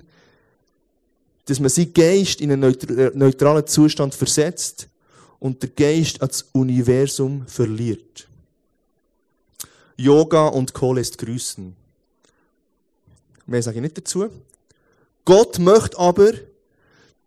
dass 1.46 1.60
man 1.60 1.70
seinen 1.70 1.94
Geist 1.94 2.42
in 2.42 2.52
einen 2.52 2.76
neutralen 3.14 3.68
Zustand 3.68 4.16
versetzt 4.16 4.88
und 5.40 5.62
der 5.62 5.70
Geist 5.70 6.22
ans 6.22 6.46
Universum 6.54 7.46
verliert. 7.46 8.28
Yoga 9.98 10.48
und 10.48 10.74
Co. 10.74 10.94
lässt 10.94 11.18
grüßen. 11.18 11.76
Mehr 13.46 13.64
sage 13.64 13.78
ich 13.78 13.82
nicht 13.82 13.98
dazu. 13.98 14.30
Gott 15.24 15.60
möchte 15.60 15.98
aber, 15.98 16.34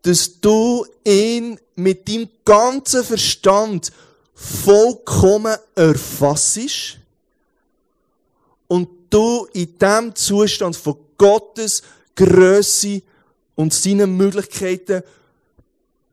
dass 0.03 0.41
du 0.41 0.87
ihn 1.05 1.59
mit 1.75 2.09
deinem 2.09 2.29
ganzen 2.45 3.05
Verstand 3.05 3.93
vollkommen 4.35 5.57
erfassest 5.75 6.99
und 8.69 8.89
du 9.11 9.49
in 9.53 9.77
dem 9.79 10.15
Zustand 10.15 10.77
von 10.77 10.97
Gottes 11.17 11.83
Größe 12.15 13.03
und 13.55 13.75
seinen 13.75 14.17
Möglichkeiten 14.17 15.03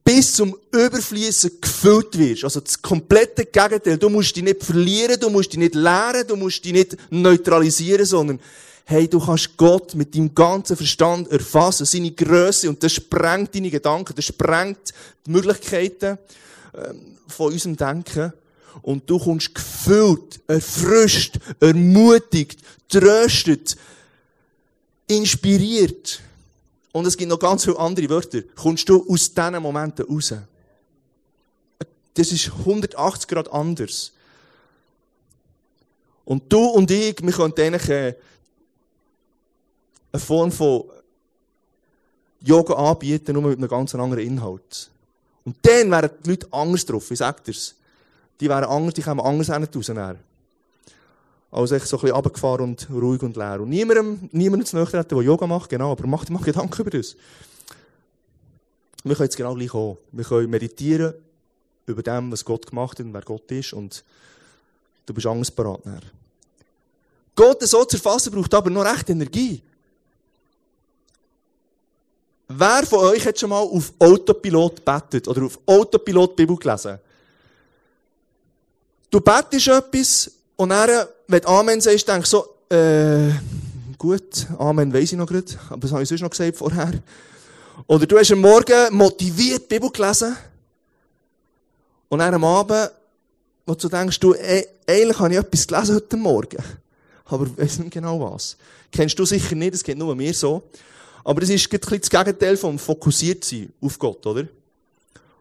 bis 0.05 0.33
zum 0.33 0.55
Überfließen 0.71 1.59
gefüllt 1.59 2.17
wirst. 2.17 2.43
Also 2.43 2.59
das 2.59 2.79
komplette 2.79 3.45
Gegenteil. 3.45 3.97
Du 3.97 4.07
musst 4.07 4.35
dich 4.35 4.43
nicht 4.43 4.63
verlieren, 4.63 5.19
du 5.19 5.31
musst 5.31 5.51
dich 5.51 5.59
nicht 5.59 5.73
leeren, 5.73 6.27
du 6.27 6.35
musst 6.35 6.63
dich 6.63 6.73
nicht 6.73 6.95
neutralisieren, 7.09 8.05
sondern 8.05 8.39
hey, 8.85 9.07
du 9.07 9.19
kannst 9.19 9.57
Gott 9.57 9.95
mit 9.95 10.13
deinem 10.13 10.33
ganzen 10.35 10.77
Verstand 10.77 11.31
erfassen, 11.31 11.87
seine 11.87 12.11
Größe 12.11 12.69
und 12.69 12.83
das 12.83 12.93
sprengt 12.93 13.55
deine 13.55 13.71
Gedanken, 13.71 14.13
das 14.15 14.25
sprengt 14.25 14.93
die 15.25 15.31
Möglichkeiten 15.31 16.19
ähm, 16.75 17.17
von 17.27 17.51
unserem 17.51 17.75
Denken. 17.75 18.31
Und 18.83 19.09
du 19.09 19.17
kommst 19.17 19.55
gefüllt, 19.55 20.39
erfrischt, 20.45 21.39
ermutigt, 21.59 22.59
tröstet, 22.87 23.75
inspiriert 25.07 26.21
und 26.95 27.05
es 27.05 27.17
gibt 27.17 27.29
noch 27.29 27.39
ganz 27.39 27.65
viele 27.65 27.77
andere 27.77 28.09
Wörter, 28.09 28.41
kommst 28.55 28.87
du 28.87 29.05
aus 29.09 29.33
diesen 29.33 29.61
Momenten 29.61 30.05
raus. 30.05 30.33
Das 32.13 32.31
ist 32.31 32.49
180 32.59 33.27
Grad 33.27 33.51
anders. 33.51 34.13
Und 36.23 36.43
du 36.53 36.67
und 36.67 36.89
ich, 36.89 37.21
wir 37.21 37.33
können 37.33 37.53
eigentlich 37.57 37.89
äh, 37.89 38.15
eine 40.13 40.21
Form 40.21 40.53
von 40.53 40.85
Yoga 42.39 42.75
anbieten, 42.75 43.33
nur 43.33 43.43
mit 43.43 43.57
einem 43.57 43.67
ganz 43.67 43.93
anderen 43.93 44.23
Inhalt. 44.23 44.89
Und 45.43 45.57
dann 45.63 45.91
wären 45.91 46.11
die 46.23 46.29
Leute 46.29 46.47
anders 46.49 46.85
drauf, 46.85 47.11
ich 47.11 47.17
sag 47.17 47.43
dir's. 47.43 47.75
Die 48.39 48.47
wären 48.47 48.63
anders, 48.63 48.93
die 48.93 49.01
kommen 49.01 49.19
anders 49.19 49.49
raus. 49.49 49.91
Also 51.55 51.77
ich 51.77 51.85
so 51.85 51.95
ein 51.95 52.01
bisschen 52.01 52.15
runtergefahren 52.15 52.65
und 52.65 52.89
ruhig 52.91 53.21
und 53.21 53.37
leer. 53.37 53.61
Und 53.61 53.69
niemandem, 53.69 54.27
niemandem 54.33 54.65
zu 54.65 54.75
nahe 54.75 54.85
treten, 54.85 55.15
der 55.15 55.23
Yoga 55.23 55.47
macht, 55.47 55.69
genau, 55.69 55.93
aber 55.93 56.05
mach 56.05 56.25
dir 56.25 56.33
mal 56.33 56.43
Gedanken 56.43 56.81
über 56.81 56.89
das. 56.89 57.15
Wir 59.05 59.15
können 59.15 59.27
jetzt 59.27 59.37
genau 59.37 59.55
gleich 59.55 59.73
auch. 59.73 59.97
Wir 60.11 60.25
können 60.25 60.49
meditieren 60.49 61.13
über 61.85 62.03
dem, 62.03 62.29
was 62.29 62.43
Gott 62.43 62.67
gemacht 62.67 62.99
hat 62.99 63.05
und 63.05 63.13
wer 63.13 63.21
Gott 63.21 63.49
ist 63.51 63.71
und 63.71 64.03
du 65.05 65.13
bist 65.13 65.27
anders. 65.27 65.53
Gott 67.35 67.63
so 67.63 67.85
zu 67.85 67.95
erfassen 67.95 68.33
braucht 68.33 68.53
aber 68.53 68.69
noch 68.69 68.83
recht 68.83 69.09
Energie. 69.09 69.61
Wer 72.49 72.85
von 72.85 72.99
euch 72.99 73.25
hat 73.25 73.39
schon 73.39 73.51
mal 73.51 73.61
auf 73.61 73.93
Autopilot 73.97 74.83
bettet 74.83 75.25
oder 75.29 75.43
auf 75.45 75.57
Autopilot 75.65 76.35
Bibel 76.35 76.57
gelesen? 76.57 76.99
Du 79.09 79.21
bettest 79.21 79.69
etwas 79.69 80.31
und 80.57 80.69
dann, 80.69 81.07
wenn 81.27 81.41
du 81.41 81.47
Amen 81.47 81.81
sagst, 81.81 82.07
denkst 82.07 82.29
du 82.29 82.37
so, 82.37 82.75
äh, 82.75 83.31
gut, 83.97 84.47
Amen 84.57 84.93
weiss 84.93 85.11
ich 85.11 85.17
noch 85.17 85.27
gerade, 85.27 85.45
aber 85.69 85.81
das 85.81 85.91
habe 85.91 86.03
ich 86.03 86.09
sonst 86.09 86.21
noch 86.21 86.29
gesagt 86.29 86.57
vorher. 86.57 86.93
Oder 87.87 88.05
du 88.05 88.17
hast 88.17 88.31
am 88.31 88.39
Morgen 88.39 88.95
motiviert 88.95 89.63
die 89.63 89.75
Bibel 89.75 89.91
gelesen 89.91 90.35
und 92.09 92.19
dann 92.19 92.33
am 92.33 92.43
Abend, 92.43 92.91
wo 93.65 93.73
du 93.75 93.89
denkst, 93.89 94.19
du, 94.19 94.33
ey, 94.33 94.67
eigentlich 94.87 95.19
habe 95.19 95.33
ich 95.33 95.39
etwas 95.39 95.67
gelesen 95.67 95.95
heute 95.95 96.17
Morgen, 96.17 96.63
aber 97.25 97.45
ich 97.47 97.57
weiss 97.57 97.79
nicht 97.79 97.91
genau 97.91 98.19
was. 98.19 98.55
Kennst 98.91 99.17
du 99.17 99.25
sicher 99.25 99.55
nicht, 99.55 99.73
das 99.73 99.83
geht 99.83 99.97
nur 99.97 100.15
mir 100.15 100.33
so. 100.33 100.63
Aber 101.23 101.41
es 101.41 101.49
ist 101.49 101.73
ein 101.73 101.79
bisschen 101.79 101.99
das 101.99 102.09
Gegenteil 102.09 102.55
vom 102.55 102.77
fokussiert 102.77 103.43
sein 103.43 103.73
auf 103.81 103.97
Gott, 103.97 104.25
oder? 104.27 104.47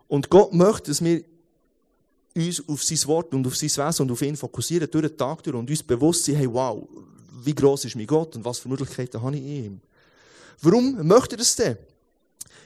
Und 0.08 0.30
Gott 0.30 0.52
möchte, 0.54 0.90
dass 0.90 1.04
wir 1.04 1.22
uns 2.36 2.68
auf 2.68 2.82
sein 2.82 2.98
Wort 3.06 3.32
und 3.32 3.46
auf 3.46 3.56
sein 3.56 3.70
Wesen 3.70 4.02
und 4.02 4.12
auf 4.12 4.22
ihn 4.22 4.36
fokussieren 4.36 4.90
durch 4.90 5.06
den 5.06 5.16
Tag 5.16 5.42
durch 5.42 5.56
und 5.56 5.70
uns 5.70 5.82
bewusst 5.82 6.24
sein, 6.24 6.36
hey, 6.36 6.52
wow, 6.52 6.86
wie 7.44 7.54
groß 7.54 7.84
ist 7.84 7.96
mein 7.96 8.06
Gott 8.06 8.34
und 8.36 8.44
was 8.44 8.58
für 8.58 8.68
Möglichkeiten 8.68 9.22
habe 9.22 9.36
ich 9.36 9.42
in 9.42 9.64
ihm. 9.64 9.80
Warum 10.62 11.06
möchte 11.06 11.36
er 11.36 11.38
das 11.38 11.56
denn? 11.56 11.76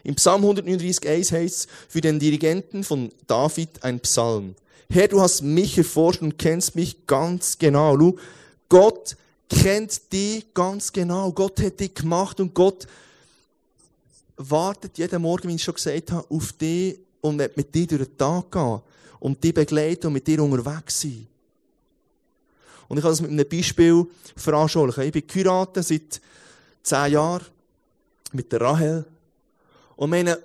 Im 0.05 0.15
Psalm 0.15 0.45
139,1 0.45 1.33
heißt 1.33 1.55
es, 1.55 1.67
für 1.89 2.01
den 2.01 2.19
Dirigenten 2.19 2.85
von 2.85 3.11
David 3.27 3.83
ein 3.83 4.01
Psalm. 4.01 4.55
Herr, 4.91 5.09
du 5.09 5.21
hast 5.21 5.43
mich 5.43 5.77
erforscht 5.77 6.23
und 6.23 6.39
kennst 6.39 6.75
mich 6.75 7.07
ganz 7.07 7.59
genau. 7.59 7.99
Schau, 7.99 8.17
Gott 8.69 9.17
kennt 9.49 10.13
dich 10.13 10.47
ganz 10.55 10.93
genau. 10.93 11.33
Gott 11.33 11.61
hat 11.61 11.81
dich 11.81 11.95
gemacht 11.95 12.41
und 12.41 12.55
Gott 12.55 12.87
wartet 14.37 14.97
jeden 14.97 15.21
Morgen, 15.21 15.49
wie 15.49 15.57
ich 15.57 15.63
schon 15.63 15.75
gesagt 15.75 16.13
habe, 16.13 16.27
auf 16.31 16.53
dich 16.53 16.99
und 17.21 17.39
wird 17.39 17.57
mit 17.57 17.75
dir 17.75 17.87
durch 17.87 18.05
den 18.05 18.17
Tag 18.17 18.51
gehen 18.53 18.81
und 19.21 19.43
dich 19.43 19.55
begleiten 19.55 20.09
und 20.09 20.13
mit 20.15 20.27
dir 20.27 20.43
unterwegs 20.43 21.01
sein. 21.01 21.27
Und 22.89 22.97
ich 22.97 23.03
kann 23.03 23.13
das 23.13 23.21
mit 23.21 23.31
einem 23.31 23.49
Beispiel 23.49 24.07
veranschaulichen. 24.37 25.05
Ich 25.05 25.13
bin 25.13 25.27
geheiratet 25.27 25.87
seit 25.87 26.21
zehn 26.83 27.13
Jahren 27.13 27.45
mit 28.33 28.51
der 28.51 28.61
Rahel. 28.61 29.05
Und 29.97 30.11
meine, 30.11 30.39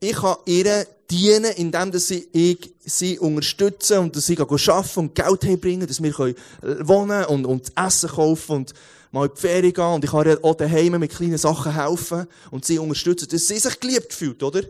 ich 0.00 0.16
kann 0.16 0.36
ihr 0.46 0.86
dienen, 1.10 1.52
indem 1.56 1.92
sie, 1.98 2.28
ich 2.32 2.72
sie 2.84 3.18
unterstütze 3.18 4.00
und 4.00 4.16
dass 4.16 4.26
sie 4.26 4.38
arbeiten 4.38 5.00
und 5.00 5.14
Geld 5.14 5.44
herbringen, 5.44 5.86
dass 5.86 6.02
wir 6.02 6.34
wohnen 6.80 7.24
und, 7.26 7.44
und 7.44 7.72
Essen 7.76 8.10
kaufen 8.10 8.56
und 8.56 8.74
mal 9.12 9.26
in 9.26 9.34
die 9.34 9.40
Ferien 9.40 9.72
gehen. 9.72 9.84
Und 9.84 10.04
ich 10.04 10.10
kann 10.10 10.26
ihr 10.26 10.38
auch 10.42 10.54
daheim 10.54 10.98
mit 10.98 11.12
kleinen 11.12 11.38
Sachen 11.38 11.74
helfen 11.74 12.26
und 12.50 12.64
sie 12.64 12.78
unterstützen, 12.78 13.28
dass 13.30 13.46
sie 13.46 13.58
sich 13.58 13.80
geliebt 13.80 14.12
fühlt, 14.12 14.42
oder? 14.42 14.62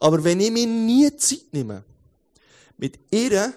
Aber 0.00 0.22
wenn 0.22 0.40
ich 0.40 0.50
mir 0.50 0.66
nie 0.66 1.16
Zeit 1.16 1.52
nehme, 1.52 1.84
mit 2.76 2.98
ihr 3.10 3.52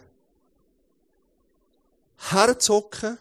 herzocken, 2.18 3.18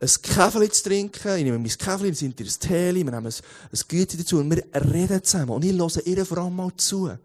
ein 0.00 0.08
Käfeli 0.22 0.68
zu 0.68 0.82
trinken, 0.82 1.36
ich 1.36 1.44
nehme 1.44 1.58
mein 1.58 1.68
Käfeli, 1.68 2.08
wir 2.08 2.14
sind 2.14 2.38
ihr 2.40 2.46
ein 2.46 2.52
Tee, 2.58 2.94
wir 2.94 3.04
nehmen 3.04 3.26
ein 3.26 3.80
Güte 3.88 4.16
dazu 4.16 4.38
und 4.38 4.50
wir 4.50 4.64
reden 4.92 5.22
zusammen. 5.22 5.50
Und 5.50 5.64
ich 5.64 5.72
höre 5.72 6.06
ihr 6.06 6.26
vor 6.26 6.38
allem 6.38 6.56
mal 6.56 6.72
zu. 6.76 7.06
Das 7.06 7.18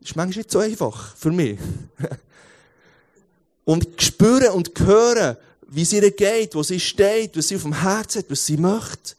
ist 0.00 0.16
manchmal 0.16 0.38
nicht 0.38 0.50
so 0.52 0.60
einfach 0.60 1.16
für 1.16 1.32
mich. 1.32 1.58
und 3.64 4.00
spüren 4.00 4.52
und 4.52 4.70
hören, 4.78 5.36
wie 5.68 5.82
es 5.82 5.92
ihr 5.92 6.08
geht, 6.12 6.54
wo 6.54 6.62
sie 6.62 6.78
steht, 6.78 7.36
was 7.36 7.48
sie 7.48 7.56
auf 7.56 7.62
dem 7.62 7.80
Herzen 7.80 8.20
hat, 8.20 8.30
was 8.30 8.46
sie 8.46 8.56
möchte. 8.56 9.16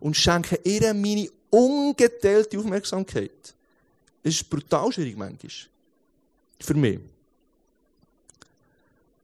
Und 0.00 0.16
schenke 0.16 0.58
ihr 0.64 0.94
meine 0.94 1.28
ungeteilte 1.52 2.58
Aufmerksamkeit. 2.58 3.54
Das 4.22 4.34
ist 4.34 4.48
brutal 4.48 4.90
schwierig 4.92 5.16
manchmal. 5.16 5.50
Für 6.60 6.74
mich. 6.74 7.00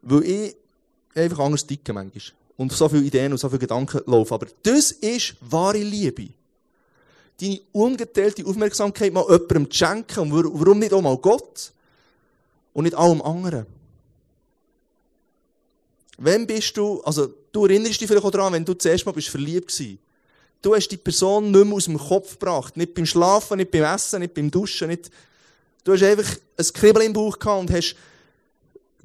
Weil 0.03 0.25
ich 0.25 0.57
einfach 1.15 1.39
anders 1.39 1.67
ticke 1.67 1.93
manchmal. 1.93 2.23
Und 2.57 2.73
so 2.73 2.89
viele 2.89 3.03
Ideen 3.03 3.33
und 3.33 3.39
so 3.39 3.49
viele 3.49 3.61
Gedanken 3.61 4.01
laufen. 4.07 4.35
Aber 4.35 4.47
das 4.63 4.91
ist 4.91 5.37
wahre 5.41 5.79
Liebe. 5.79 6.29
deine 7.41 7.61
ungeteilte 7.73 8.45
Aufmerksamkeit 8.45 9.13
mal 9.13 9.25
jemandem 9.29 9.71
zu 9.71 9.77
schenken. 9.79 10.21
Und 10.21 10.33
wa- 10.33 10.51
warum 10.53 10.81
nicht 10.81 10.93
auch 10.93 11.01
mal 11.03 11.17
Gott? 11.17 11.73
Und 12.75 12.85
nicht 12.85 12.97
allem 12.97 13.23
anderen. 13.23 13.67
Wenn 16.19 16.47
bist 16.49 16.77
du, 16.77 17.01
also 17.03 17.33
du 17.53 17.65
erinnerst 17.67 18.01
dich 18.01 18.09
vielleicht 18.09 18.25
auch 18.25 18.31
daran, 18.33 18.53
wenn 18.53 18.65
du 18.65 18.75
zuerst 18.75 19.07
mal 19.07 19.13
bist 19.13 19.29
verliebt 19.29 19.69
gewesen. 19.69 20.01
Du 20.61 20.75
hast 20.75 20.89
die 20.89 20.97
Person 20.97 21.51
nicht 21.51 21.65
mehr 21.65 21.75
aus 21.75 21.85
dem 21.85 21.99
Kopf 21.99 22.33
gebracht. 22.39 22.77
Nicht 22.77 22.95
beim 22.95 23.07
Schlafen, 23.07 23.59
nicht 23.59 23.71
beim 23.71 23.85
Essen, 23.85 24.21
nicht 24.21 24.35
beim 24.35 24.51
Duschen, 24.51 24.89
nicht... 24.89 25.11
Du 25.85 25.93
hast 25.93 26.03
einfach 26.03 26.37
ein 26.57 26.67
Kribbeln 26.75 27.07
im 27.07 27.13
Bauch 27.13 27.39
gehabt 27.39 27.61
und 27.61 27.71
hast 27.71 27.97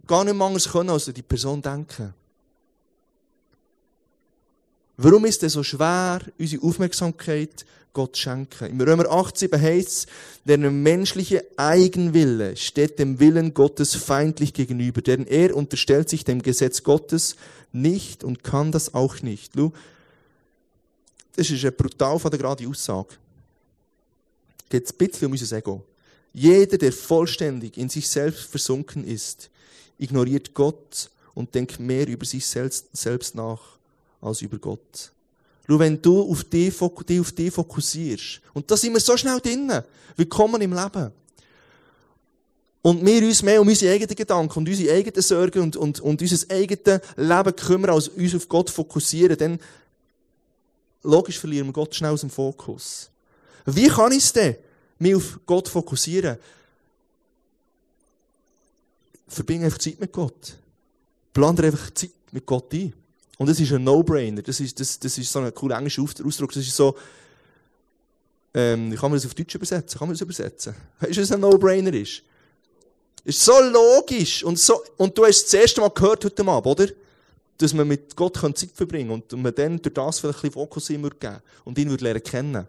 gar 0.07 0.23
nicht 0.23 0.35
mehr 0.35 0.47
anders 0.47 0.69
können, 0.69 0.89
als 0.89 1.07
an 1.07 1.13
die 1.13 1.21
Person 1.21 1.61
denken. 1.61 2.13
Warum 4.97 5.25
ist 5.25 5.43
es 5.43 5.53
so 5.53 5.63
schwer, 5.63 6.21
unsere 6.37 6.63
Aufmerksamkeit 6.63 7.65
Gott 7.93 8.15
zu 8.15 8.23
schenken? 8.23 8.65
Im 8.65 8.81
Römer 8.81 9.05
8,7 9.05 9.59
heißt 9.59 9.87
es, 9.87 10.05
der 10.45 10.57
menschliche 10.57 11.45
Eigenwille 11.57 12.55
steht 12.57 12.99
dem 12.99 13.19
Willen 13.19 13.53
Gottes 13.53 13.95
feindlich 13.95 14.53
gegenüber, 14.53 15.01
denn 15.01 15.25
er 15.25 15.55
unterstellt 15.55 16.09
sich 16.09 16.25
dem 16.25 16.41
Gesetz 16.41 16.83
Gottes 16.83 17.35
nicht 17.71 18.23
und 18.23 18.43
kann 18.43 18.71
das 18.71 18.93
auch 18.93 19.21
nicht. 19.21 19.53
Schau, 19.55 19.73
das 21.35 21.49
ist 21.49 21.63
eine 21.63 21.71
brutal 21.71 22.19
von 22.19 22.31
der 22.31 22.39
gerade 22.39 22.67
Aussage. 22.67 23.15
Geht 24.69 24.89
ein 24.89 24.97
bisschen 24.97 25.27
um 25.27 25.31
unser 25.31 25.57
Ego. 25.57 25.83
Jeder, 26.33 26.77
der 26.77 26.91
vollständig 26.91 27.77
in 27.77 27.89
sich 27.89 28.07
selbst 28.07 28.45
versunken 28.45 29.05
ist, 29.05 29.49
ignoriert 29.99 30.53
Gott 30.53 31.09
und 31.35 31.53
denkt 31.53 31.79
mehr 31.79 32.07
über 32.07 32.25
sich 32.25 32.45
selbst, 32.45 33.35
nach 33.35 33.59
als 34.21 34.41
über 34.41 34.57
Gott. 34.57 35.11
Schau, 35.67 35.79
wenn 35.79 36.01
du 36.01 36.29
auf 36.29 36.43
dich 36.43 36.73
auf 37.21 37.31
dich 37.31 37.53
fokussierst, 37.53 38.41
und 38.53 38.69
da 38.69 38.75
sind 38.75 38.93
wir 38.93 38.99
so 38.99 39.15
schnell 39.15 39.39
drinnen, 39.39 39.83
willkommen 40.15 40.61
im 40.61 40.73
Leben. 40.73 41.11
Und 42.81 43.05
wir 43.05 43.25
uns 43.25 43.41
mehr 43.41 43.61
um 43.61 43.67
unsere 43.67 43.93
eigenen 43.93 44.13
Gedanken 44.13 44.59
und 44.59 44.67
unsere 44.67 44.93
eigenen 44.93 45.21
Sorgen 45.21 45.61
und, 45.61 45.77
und, 45.77 46.01
und 46.01 46.21
unser 46.21 46.53
eigenes 46.53 46.99
Leben 47.15 47.55
kümmern, 47.55 47.91
als 47.91 48.09
uns 48.09 48.35
auf 48.35 48.49
Gott 48.49 48.69
fokussieren, 48.69 49.37
dann 49.37 49.59
logisch 51.03 51.39
verlieren 51.39 51.67
wir 51.67 51.73
Gott 51.73 51.93
schnell 51.95 52.11
aus 52.11 52.21
dem 52.21 52.29
Fokus. 52.29 53.09
Wie 53.65 53.87
kann 53.87 54.11
ich 54.11 54.23
es 54.23 54.33
denn, 54.33 54.55
mich 54.99 55.15
auf 55.15 55.39
Gott 55.45 55.67
fokussieren? 55.67 56.37
Verbringe 59.27 59.65
einfach 59.65 59.79
Zeit 59.79 59.99
mit 59.99 60.11
Gott. 60.11 60.57
Plan 61.33 61.55
dir 61.55 61.65
einfach 61.65 61.93
Zeit 61.93 62.11
mit 62.31 62.45
Gott 62.45 62.73
ein. 62.73 62.93
Und 63.37 63.49
das 63.49 63.59
ist 63.59 63.71
ein 63.71 63.83
No-Brainer. 63.83 64.41
Das 64.41 64.59
ist, 64.59 64.79
das, 64.79 64.99
das 64.99 65.17
ist 65.17 65.31
so 65.31 65.39
ein 65.39 65.53
cooler 65.53 65.77
englischer 65.77 66.03
Ausdruck. 66.03 66.51
Das 66.51 66.65
ist 66.65 66.75
so, 66.75 66.95
ähm, 68.53 68.91
kann 68.95 69.09
man 69.09 69.13
das 69.13 69.25
auf 69.25 69.33
Deutsch 69.33 69.55
übersetzen? 69.55 69.97
Kann 69.97 70.07
man 70.07 70.13
das 70.13 70.21
übersetzen? 70.21 70.75
Weißt 70.99 71.17
du, 71.17 71.21
was 71.21 71.31
ein 71.31 71.39
No-Brainer 71.39 71.93
ist? 71.93 72.21
Ist 73.23 73.43
so 73.43 73.53
logisch. 73.59 74.43
Und, 74.43 74.59
so, 74.59 74.81
und 74.97 75.17
du 75.17 75.25
hast 75.25 75.37
es 75.37 75.43
das 75.45 75.53
erste 75.53 75.81
Mal 75.81 75.89
gehört 75.89 76.23
heute 76.25 76.45
Abend, 76.45 76.67
oder? 76.67 76.91
Dass 77.57 77.73
man 77.73 77.87
mit 77.87 78.15
Gott 78.15 78.37
Zeit 78.37 78.71
verbringen 78.73 79.09
kann 79.09 79.23
und 79.37 79.43
man 79.43 79.55
dann 79.55 79.81
durch 79.81 79.93
das 79.93 80.19
vielleicht 80.19 80.39
ein 80.39 80.41
bisschen 80.41 80.53
Fokus 80.53 80.89
ihm 80.89 81.03
würde 81.03 81.17
geben 81.17 81.41
und 81.65 81.77
ihn 81.77 81.89
würde 81.89 82.03
lernen 82.03 82.23
kennen. 82.23 82.67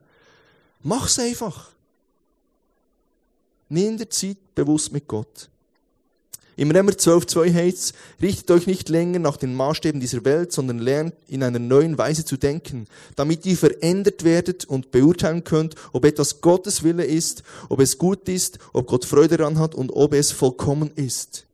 Mach's 0.83 1.19
einfach. 1.19 1.71
Nimm 3.69 3.97
dir 3.97 4.09
Zeit 4.09 4.37
bewusst 4.55 4.93
mit 4.93 5.09
Gott. 5.09 5.49
Im 6.57 6.71
Römer 6.71 6.93
12,2 6.93 7.53
heißt 7.53 7.79
es, 7.79 7.93
richtet 8.23 8.51
euch 8.53 8.67
nicht 8.67 8.89
länger 8.89 9.19
nach 9.19 9.37
den 9.37 9.55
Maßstäben 9.55 10.01
dieser 10.01 10.25
Welt, 10.25 10.53
sondern 10.53 10.79
lernt 10.79 11.15
in 11.27 11.43
einer 11.43 11.59
neuen 11.59 11.99
Weise 11.99 12.25
zu 12.25 12.37
denken, 12.37 12.87
damit 13.17 13.45
ihr 13.45 13.57
verändert 13.57 14.23
werdet 14.23 14.65
und 14.65 14.93
beurteilen 14.93 15.43
könnt, 15.43 15.75
ob 15.93 16.05
etwas 16.05 16.41
Gottes 16.41 16.85
Wille 16.85 17.05
ist, 17.05 17.43
ob 17.69 17.81
es 17.81 17.99
gut 17.99 18.29
ist, 18.29 18.59
ob 18.73 18.87
Gott 18.87 19.05
Freude 19.05 19.37
daran 19.37 19.59
hat 19.59 19.75
und 19.75 19.91
ob 19.91 20.15
es 20.15 20.31
vollkommen 20.31 20.93
ist. 20.95 21.47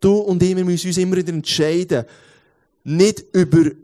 Du 0.00 0.18
und 0.18 0.42
ich, 0.42 0.54
wir 0.54 0.64
müssen 0.64 0.88
uns 0.88 0.98
immer 0.98 1.16
wieder 1.16 1.32
entscheiden, 1.32 2.04
nicht 2.84 3.24
über 3.32 3.64
die 3.64 3.76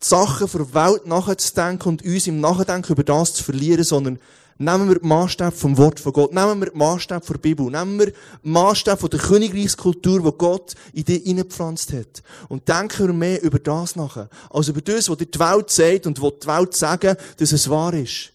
Sachen 0.00 0.48
der 0.52 0.74
Welt 0.74 1.06
nachzudenken 1.06 1.88
und 1.88 2.04
uns 2.04 2.26
im 2.26 2.40
Nachdenken 2.40 2.92
über 2.92 3.04
das 3.04 3.34
zu 3.34 3.44
verlieren, 3.44 3.84
sondern 3.84 4.18
nehmen 4.58 4.88
wir 4.88 4.98
die 4.98 5.06
Maßstab 5.06 5.54
vom 5.54 5.76
Wort 5.76 6.00
von 6.00 6.12
Gott, 6.12 6.32
nehmen 6.32 6.60
wir 6.60 6.70
die 6.70 6.76
Maßstab 6.76 7.24
der 7.26 7.38
Bibel, 7.38 7.70
nehmen 7.70 7.98
wir 7.98 8.06
die 8.06 8.14
Maßstab 8.42 9.08
der 9.10 9.20
Königreichskultur, 9.20 10.20
die 10.20 10.38
Gott 10.38 10.74
in 10.92 11.04
dich 11.04 11.22
hineingepflanzt 11.22 11.92
hat. 11.92 12.22
Und 12.48 12.68
denken 12.68 13.06
wir 13.06 13.12
mehr 13.12 13.42
über 13.42 13.58
das 13.58 13.96
nachher, 13.96 14.28
als 14.50 14.68
über 14.68 14.80
das, 14.80 15.08
was 15.08 15.16
dir 15.16 15.26
die 15.26 15.38
Welt 15.38 15.70
sagt 15.70 16.06
und 16.06 16.20
was 16.20 16.32
die 16.42 16.46
Welt 16.48 16.74
sagen, 16.74 17.16
dass 17.36 17.52
es 17.52 17.68
wahr 17.68 17.94
ist. 17.94 18.32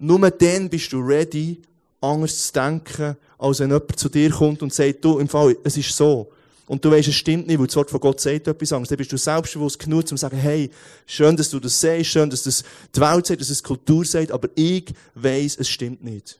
Nur 0.00 0.30
dann 0.30 0.68
bist 0.68 0.92
du 0.92 1.00
ready, 1.00 1.60
anders 2.00 2.46
zu 2.46 2.52
denken, 2.52 3.16
als 3.38 3.60
wenn 3.60 3.70
jemand 3.70 3.98
zu 3.98 4.08
dir 4.08 4.30
kommt 4.30 4.62
und 4.62 4.72
sagt, 4.72 5.04
du, 5.04 5.18
im 5.18 5.28
Fall, 5.28 5.56
es 5.64 5.76
ist 5.76 5.96
so. 5.96 6.30
Und 6.66 6.84
du 6.84 6.90
weißt, 6.90 7.08
es 7.08 7.14
stimmt 7.14 7.46
nicht, 7.46 7.58
weil 7.58 7.66
das 7.66 7.76
Wort 7.76 7.90
von 7.90 7.98
Gott 7.98 8.20
sagt 8.20 8.46
etwas 8.46 8.72
anderes. 8.72 8.90
Dann 8.90 8.98
bist 8.98 9.10
du 9.10 9.16
selbstbewusst 9.16 9.78
genug, 9.78 10.00
um 10.00 10.06
zu 10.06 10.16
sagen, 10.18 10.36
hey, 10.36 10.70
schön, 11.06 11.34
dass 11.34 11.48
du 11.48 11.58
das 11.58 11.80
sagst, 11.80 12.06
schön, 12.06 12.28
dass 12.28 12.42
das 12.42 12.62
die 12.94 13.00
Welt 13.00 13.26
sagt, 13.26 13.40
dass 13.40 13.48
es 13.48 13.62
die 13.62 13.66
Kultur 13.66 14.04
sagt, 14.04 14.30
aber 14.30 14.48
ich 14.54 14.92
weiss, 15.14 15.56
es 15.56 15.68
stimmt 15.68 16.04
nicht. 16.04 16.38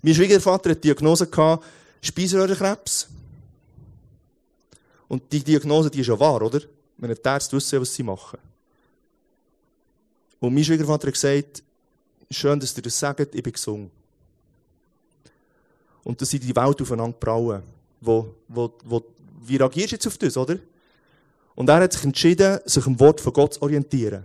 Mein 0.00 0.14
Schwiegervater 0.14 0.70
hat 0.70 0.78
die 0.78 0.88
Diagnose 0.88 1.26
gehabt, 1.26 1.66
Speiseröhrenkrebs. 2.00 3.08
Und 5.08 5.22
die 5.30 5.42
Diagnose, 5.42 5.90
die 5.90 6.00
ist 6.00 6.06
ja 6.06 6.18
wahr, 6.18 6.40
oder? 6.40 6.62
Wenn 6.96 7.14
die 7.14 7.20
Ärzte 7.22 7.56
wissen, 7.56 7.80
was 7.80 7.94
sie 7.94 8.02
machen. 8.02 8.38
Und 10.40 10.54
mein 10.54 10.64
Schwiegervater 10.64 11.08
hat 11.08 11.14
gesagt, 11.14 11.62
schön, 12.30 12.60
dass 12.60 12.76
ihr 12.76 12.82
das 12.82 12.98
sagt, 12.98 13.34
ich 13.34 13.42
bin 13.42 13.52
gesund. 13.52 13.90
Und 16.04 16.20
dass 16.20 16.30
sie 16.30 16.38
die 16.38 16.54
Welt 16.54 16.80
aufeinander 16.80 17.16
brauen. 17.18 17.62
Wo, 18.00 18.34
wo, 18.48 18.72
wo, 18.84 19.04
wie 19.42 19.56
reagierst 19.56 19.92
du 19.92 19.96
jetzt 19.96 20.06
auf 20.06 20.18
das, 20.18 20.36
oder? 20.36 20.58
Und 21.54 21.68
er 21.68 21.80
hat 21.80 21.92
sich 21.92 22.04
entschieden, 22.04 22.60
sich 22.64 22.86
am 22.86 22.98
Wort 23.00 23.20
von 23.20 23.32
Gott 23.32 23.54
zu 23.54 23.62
orientieren. 23.62 24.24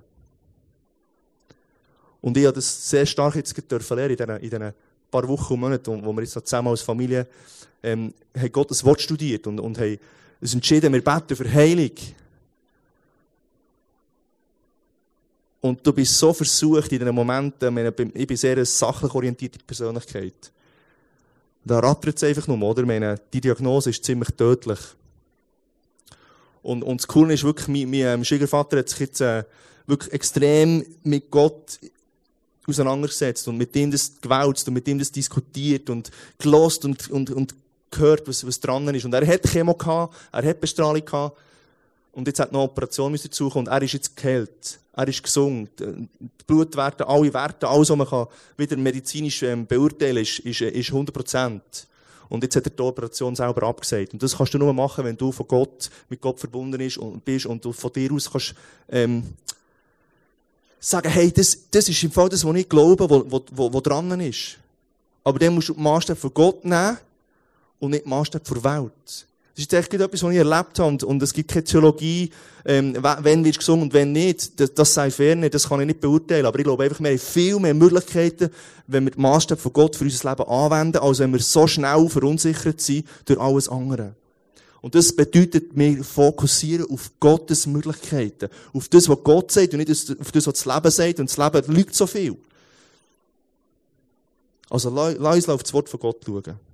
Und 2.21 2.37
ich 2.37 2.45
habe 2.45 2.55
das 2.55 2.89
sehr 2.89 3.05
stark 3.05 3.35
jetzt 3.35 3.57
lernen 3.57 4.11
in 4.11 4.15
diesen, 4.15 4.37
in 4.37 4.49
diesen 4.49 4.73
paar 5.11 5.27
Wochen 5.27 5.53
und 5.53 5.59
Monaten, 5.59 6.05
wo 6.05 6.13
wir 6.13 6.21
jetzt 6.21 6.33
zusammen 6.33 6.69
als 6.69 6.81
Familie 6.81 7.27
ähm, 7.83 8.13
haben 8.37 8.51
Gottes 8.51 8.83
Wort 8.83 9.01
studiert 9.01 9.45
und, 9.45 9.59
und 9.59 9.77
haben 9.77 9.99
uns 10.39 10.53
entschieden, 10.53 10.93
wir 10.93 11.03
beten 11.03 11.35
für 11.35 11.51
Heilung. 11.51 11.91
Und 15.63 15.87
du 15.87 15.93
bist 15.93 16.19
so 16.19 16.33
versucht 16.33 16.91
in 16.91 16.99
diesen 16.99 17.15
Momenten, 17.15 17.77
ich 18.13 18.27
bin 18.27 18.35
sehr 18.35 18.51
eine 18.51 18.65
sachlich 18.65 19.13
orientierte 19.15 19.59
Persönlichkeit. 19.65 20.51
Da 21.63 21.79
rattert 21.79 22.17
es 22.17 22.23
einfach 22.25 22.45
nur, 22.47 22.61
oder? 22.61 22.85
Meine, 22.85 23.17
die 23.31 23.39
Diagnose 23.39 23.91
ist 23.91 24.03
ziemlich 24.03 24.27
tödlich. 24.31 24.79
Und, 26.63 26.83
und 26.83 26.99
das 26.99 27.07
Coole 27.07 27.35
ist 27.35 27.45
wirklich, 27.45 27.69
mein, 27.69 27.89
mein 27.89 28.25
Schwiegervater 28.25 28.79
hat 28.79 28.89
sich 28.89 28.99
jetzt 28.99 29.21
äh, 29.21 29.45
wirklich 29.87 30.11
extrem 30.11 30.85
mit 31.03 31.31
Gott 31.31 31.79
auseinandergesetzt 32.67 33.47
und 33.47 33.55
mit 33.55 33.73
ihm 33.77 33.89
das 33.89 34.19
gewälzt 34.19 34.67
und 34.67 34.73
mit 34.73 34.85
ihm 34.89 34.99
das 34.99 35.13
diskutiert 35.13 35.89
und 35.89 36.11
gelost 36.39 36.83
und, 36.83 37.09
und, 37.09 37.29
und 37.29 37.55
gehört, 37.89 38.27
was, 38.27 38.45
was 38.45 38.59
dran 38.59 38.93
ist. 38.93 39.05
Und 39.05 39.13
er 39.13 39.25
hat 39.25 39.43
Chemo 39.43 39.75
gehabt, 39.75 40.13
er 40.29 40.43
hat 40.43 40.59
Bestrahlung 40.59 41.05
gehabt 41.05 41.37
und 42.11 42.27
jetzt 42.27 42.41
hat 42.41 42.51
noch 42.51 42.59
eine 42.59 42.69
Operation 42.69 43.13
dazukommen 43.13 43.67
und 43.67 43.73
er 43.73 43.81
ist 43.81 43.93
jetzt 43.93 44.17
geheilt. 44.17 44.82
Er 44.95 45.07
ist 45.07 45.23
gesund. 45.23 45.71
Die 45.79 46.07
Blutwerte, 46.45 47.07
alle 47.07 47.33
Werte, 47.33 47.67
alles, 47.67 47.89
was 47.89 47.97
man 47.97 48.07
kann 48.07 48.27
wieder 48.57 48.77
medizinisch 48.77 49.41
ähm, 49.43 49.65
beurteilen 49.65 50.17
ist, 50.17 50.39
ist, 50.39 50.61
ist 50.61 50.89
100 50.89 51.13
Prozent. 51.13 51.87
Und 52.29 52.43
jetzt 52.43 52.55
hat 52.55 52.65
er 52.65 52.71
die 52.71 52.81
Operation 52.81 53.35
selber 53.35 53.63
abgesagt. 53.63 54.13
Und 54.13 54.23
das 54.23 54.37
kannst 54.37 54.53
du 54.53 54.57
nur 54.57 54.73
machen, 54.73 55.03
wenn 55.03 55.17
du 55.17 55.31
von 55.31 55.47
Gott, 55.47 55.89
mit 56.09 56.21
Gott 56.21 56.39
verbunden 56.39 56.77
bist 56.77 56.97
und, 56.97 57.23
bist 57.25 57.45
und 57.45 57.63
du 57.63 57.71
von 57.71 57.91
dir 57.91 58.11
aus 58.11 58.31
kannst, 58.31 58.55
ähm, 58.89 59.23
sagen, 60.79 61.09
hey, 61.09 61.31
das, 61.31 61.57
das 61.71 61.89
ist 61.89 62.03
im 62.03 62.11
Fall 62.11 62.29
das, 62.29 62.45
was 62.45 62.55
ich 62.55 62.69
glaube, 62.69 63.09
wo, 63.09 63.41
wo, 63.51 63.73
wo, 63.73 63.81
dran 63.81 64.19
ist. 64.19 64.57
Aber 65.23 65.39
dann 65.39 65.55
musst 65.55 65.69
du 65.69 65.73
die 65.73 65.81
Maßstab 65.81 66.17
von 66.17 66.33
Gott 66.33 66.65
nehmen 66.65 66.97
und 67.79 67.91
nicht 67.91 68.05
die 68.05 68.09
Maßstab 68.09 68.43
der 68.43 68.63
Welt. 68.63 69.27
Das 69.55 69.65
ist 69.65 69.73
echt 69.73 69.93
etwas, 69.93 70.23
was 70.23 70.31
ich 70.31 70.37
erlebt 70.37 70.79
habe. 70.79 70.87
Und, 70.87 71.03
und 71.03 71.21
es 71.21 71.31
gibt 71.31 71.51
keine 71.51 71.63
Theologie, 71.63 72.31
ähm, 72.65 72.97
wenn 73.19 73.45
wird 73.45 73.59
gesungen 73.59 73.83
und 73.83 73.93
wenn 73.93 74.11
nicht. 74.11 74.59
Das, 74.59 74.73
das 74.73 74.93
sei 74.95 75.35
nicht, 75.35 75.53
das 75.53 75.69
kann 75.69 75.79
ich 75.81 75.85
nicht 75.85 76.01
beurteilen. 76.01 76.47
Aber 76.47 76.57
ich 76.57 76.63
glaube 76.63 76.83
einfach, 76.83 76.99
wir 76.99 77.11
haben 77.11 77.19
viel 77.19 77.59
mehr 77.59 77.75
Möglichkeiten, 77.75 78.49
wenn 78.87 79.03
wir 79.03 79.11
die 79.11 79.19
Maßstab 79.19 79.59
von 79.59 79.73
Gott 79.73 79.95
für 79.95 80.05
unser 80.05 80.29
Leben 80.31 80.49
anwenden, 80.49 80.97
als 80.97 81.19
wenn 81.19 81.31
wir 81.31 81.39
so 81.39 81.67
schnell 81.67 82.09
verunsichert 82.09 82.81
sind 82.81 83.05
durch 83.25 83.39
alles 83.39 83.69
andere. 83.69 84.15
Und 84.81 84.95
das 84.95 85.15
bedeutet, 85.15 85.65
wir 85.75 86.03
fokussieren 86.03 86.89
auf 86.89 87.11
Gottes 87.19 87.67
Möglichkeiten. 87.67 88.49
Auf 88.73 88.89
das, 88.89 89.07
was 89.07 89.23
Gott 89.23 89.51
sagt 89.51 89.73
und 89.73 89.79
nicht 89.79 90.19
auf 90.19 90.31
das, 90.31 90.47
was 90.47 90.63
das 90.63 90.65
Leben 90.65 90.91
sagt. 90.91 91.19
Und 91.19 91.29
das 91.29 91.37
Leben 91.37 91.73
lügt 91.73 91.93
so 91.93 92.07
viel. 92.07 92.37
Also, 94.69 94.89
lass 94.89 95.35
uns 95.35 95.47
auf 95.47 95.61
das 95.61 95.73
Wort 95.73 95.89
von 95.89 95.99
Gott 95.99 96.21
schauen. 96.25 96.72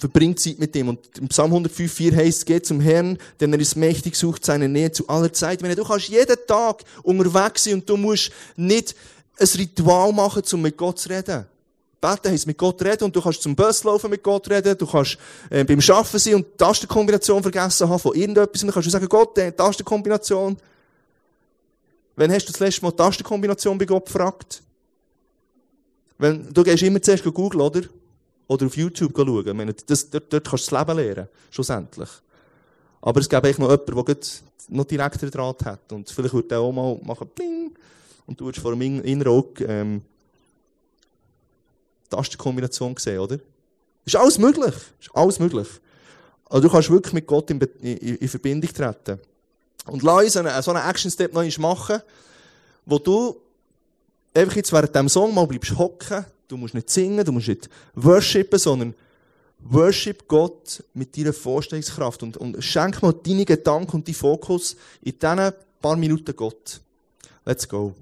Verbringt 0.00 0.40
Zeit 0.40 0.58
mit 0.58 0.74
ihm. 0.74 0.88
Und 0.88 1.18
im 1.18 1.28
Psalm 1.28 1.52
105,4 1.52 2.16
heißt, 2.16 2.46
geht 2.46 2.66
zum 2.66 2.80
Herrn, 2.80 3.18
denn 3.38 3.52
er 3.52 3.60
ist 3.60 3.76
mächtig, 3.76 4.16
sucht 4.16 4.44
seine 4.44 4.68
Nähe 4.68 4.90
zu 4.90 5.06
aller 5.08 5.32
Zeit. 5.32 5.62
Wenn 5.62 5.76
du 5.76 5.84
kannst 5.84 6.08
jeden 6.08 6.36
Tag 6.46 6.82
unterwegs 7.02 7.64
sein 7.64 7.74
und 7.74 7.88
du 7.88 7.96
musst 7.96 8.30
nicht 8.56 8.96
ein 9.38 9.48
Ritual 9.56 10.12
machen, 10.12 10.42
um 10.52 10.62
mit 10.62 10.76
Gott 10.76 10.98
zu 10.98 11.10
reden. 11.10 11.46
Beten 12.00 12.30
heisst 12.30 12.46
mit 12.46 12.56
Gott 12.56 12.80
reden 12.82 13.04
und 13.04 13.14
du 13.14 13.20
kannst 13.20 13.42
zum 13.42 13.54
Bus 13.54 13.84
laufen 13.84 14.08
mit 14.08 14.22
Gott 14.22 14.48
reden, 14.48 14.76
du 14.76 14.86
kannst 14.86 15.18
äh, 15.50 15.64
beim 15.64 15.80
Arbeiten 15.80 16.18
sein 16.18 16.34
und 16.36 16.46
die 16.46 16.56
Tastenkombination 16.56 17.42
vergessen 17.42 17.88
haben 17.90 17.98
von 17.98 18.14
irgendetwas 18.14 18.62
und 18.62 18.68
dann 18.68 18.74
kannst 18.74 18.86
du 18.86 18.90
sagen, 18.90 19.06
Gott, 19.06 19.36
äh, 19.36 19.52
Tastenkombination. 19.52 20.56
Wann 22.16 22.32
hast 22.32 22.46
du 22.46 22.52
das 22.52 22.60
letzte 22.60 22.82
Mal 22.82 22.90
die 22.92 22.96
Tastenkombination 22.96 23.76
bei 23.76 23.84
Gott 23.84 24.06
gefragt? 24.06 24.62
Wenn, 26.16 26.52
du 26.52 26.62
gehst 26.62 26.82
immer 26.82 27.02
zuerst 27.02 27.24
googeln, 27.24 27.60
oder? 27.60 27.82
Oder 28.50 28.66
auf 28.66 28.76
YouTube 28.76 29.12
schauen. 29.14 29.46
Ich 29.46 29.54
meine, 29.54 29.72
das, 29.72 30.10
dort, 30.10 30.32
dort 30.32 30.50
kannst 30.50 30.72
du 30.72 30.74
das 30.74 30.88
Leben 30.88 30.98
lernen. 30.98 31.28
Schlussendlich. 31.52 32.08
Aber 33.00 33.20
es 33.20 33.28
gibt 33.28 33.44
eigentlich 33.44 33.58
noch 33.58 33.70
jemanden, 33.70 34.04
der 34.06 34.16
noch 34.70 34.84
direkter 34.86 35.30
Draht 35.30 35.64
hat. 35.64 35.92
Und 35.92 36.10
vielleicht 36.10 36.34
würde 36.34 36.48
der 36.48 36.58
auch 36.58 36.72
mal 36.72 36.98
machen, 37.00 37.28
bling, 37.32 37.70
und 38.26 38.40
du 38.40 38.46
würdest 38.46 38.60
vor 38.60 38.74
dem 38.74 38.82
inneren 38.82 39.32
Auge, 39.32 39.64
ähm, 39.66 40.02
Tastenkombination 42.08 42.96
sehen, 42.96 43.20
oder? 43.20 43.38
Ist 44.04 44.16
alles 44.16 44.36
möglich. 44.36 44.74
Ist 44.98 45.14
alles 45.14 45.38
möglich. 45.38 45.68
Also 46.46 46.66
du 46.66 46.72
kannst 46.72 46.90
wirklich 46.90 47.12
mit 47.12 47.28
Gott 47.28 47.50
in, 47.50 47.60
in, 47.60 48.16
in 48.16 48.28
Verbindung 48.28 48.72
treten. 48.74 49.20
Und 49.86 50.02
lass 50.02 50.24
uns 50.24 50.36
einen, 50.38 50.62
so 50.62 50.72
einen 50.72 50.90
Action-Step 50.90 51.32
noch 51.32 51.58
machen, 51.58 52.02
wo 52.84 52.98
du 52.98 53.40
einfach 54.34 54.56
jetzt 54.56 54.72
während 54.72 54.92
diesem 54.92 55.08
Song 55.08 55.32
mal 55.32 55.46
bleibst 55.46 55.78
hocken. 55.78 56.26
Du 56.50 56.56
musst 56.56 56.74
nicht 56.74 56.90
singen, 56.90 57.24
du 57.24 57.30
musst 57.30 57.46
nicht 57.46 57.70
worshipen, 57.94 58.58
sondern 58.58 58.94
worship 59.60 60.26
Gott 60.26 60.82
mit 60.94 61.16
deiner 61.16 61.32
Vorstellungskraft 61.32 62.24
und, 62.24 62.36
und 62.36 62.60
schenk 62.60 63.00
mal 63.02 63.12
deine 63.12 63.44
Gedanken 63.44 63.92
und 63.92 64.08
deinen 64.08 64.14
Fokus 64.14 64.76
in 65.00 65.16
diesen 65.16 65.52
paar 65.80 65.94
Minuten 65.94 66.34
Gott. 66.34 66.80
Let's 67.44 67.68
go. 67.68 67.94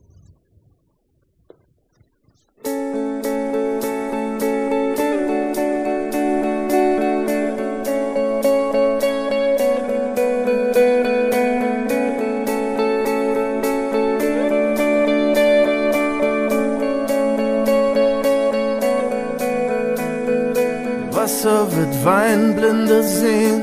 Wasser 21.98 22.04
wird 22.04 22.04
Weinblinde 22.04 23.02
sehen, 23.02 23.62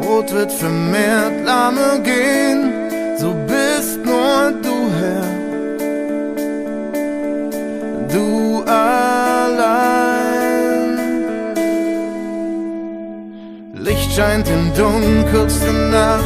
Brot 0.00 0.32
wird 0.32 0.52
vermehrt 0.52 1.44
Lahme 1.44 2.00
gehen, 2.02 2.72
so 3.18 3.34
bist 3.46 4.04
nur 4.04 4.52
du 4.62 4.90
Herr. 4.98 5.26
Du 8.08 8.62
allein. 8.64 9.78
Licht 13.74 14.12
scheint 14.12 14.48
in 14.48 14.72
dunkelste 14.74 15.72
Nacht, 15.72 16.24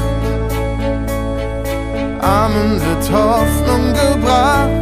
Armen 2.20 2.80
wird 2.80 3.10
Hoffnung 3.12 3.92
gebracht, 3.92 4.79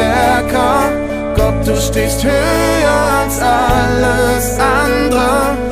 stärker, 0.00 0.82
Gott, 1.36 1.66
du 1.66 1.76
stehst 1.76 2.24
höher 2.24 3.22
als 3.22 3.40
alles 3.40 4.58
andere. 4.58 5.69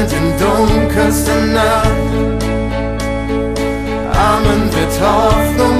Licht 0.00 0.10
scheint 0.10 0.12
in 0.12 0.32
dunkelster 0.38 1.40
Nacht, 1.46 2.44
Armen 4.12 4.72
wird 4.72 5.00
Hoffnung 5.00 5.79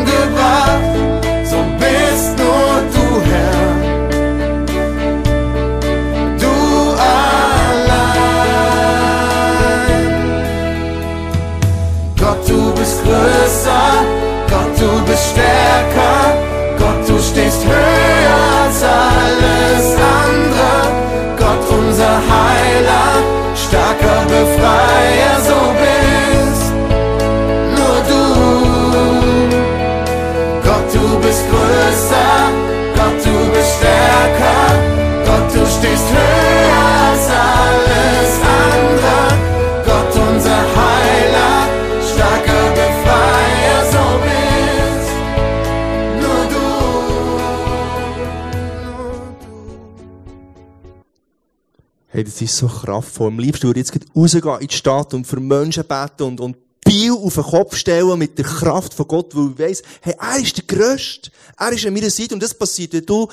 Hey, 52.21 52.25
das 52.25 52.43
ist 52.43 52.55
so 52.55 52.67
kraftvoll. 52.67 53.29
Am 53.29 53.39
liebsten 53.39 53.67
würde 53.67 53.81
ich 53.81 53.89
jetzt 53.95 54.15
rausgehen 54.15 54.61
in 54.61 54.69
die 54.69 54.77
Stadt 54.77 55.15
und 55.15 55.27
für 55.27 55.41
Menschen 55.41 55.87
beten 55.87 56.25
und, 56.25 56.39
und 56.39 56.57
Biel 56.85 57.13
auf 57.13 57.33
den 57.33 57.45
Kopf 57.45 57.75
stellen 57.75 58.19
mit 58.19 58.37
der 58.37 58.45
Kraft 58.45 58.93
von 58.93 59.09
Gott, 59.09 59.35
weil 59.35 59.53
ich 59.53 59.59
weiss, 59.59 59.83
hey, 60.03 60.15
er 60.21 60.39
ist 60.39 60.55
der 60.55 60.65
Größte. 60.65 61.31
Er 61.59 61.73
ist 61.73 61.87
an 61.87 61.95
meiner 61.95 62.11
Seite 62.11 62.35
und 62.35 62.43
das 62.43 62.53
passiert, 62.53 62.93
wenn 62.93 63.07
du 63.07 63.27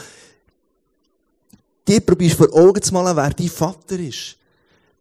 dir 1.85 1.99
probierst 1.99 2.37
vor 2.37 2.53
Augen 2.53 2.81
zu 2.81 2.93
malen, 2.93 3.17
wer 3.17 3.29
dein 3.29 3.49
Vater 3.49 3.99
ist. 3.99 4.37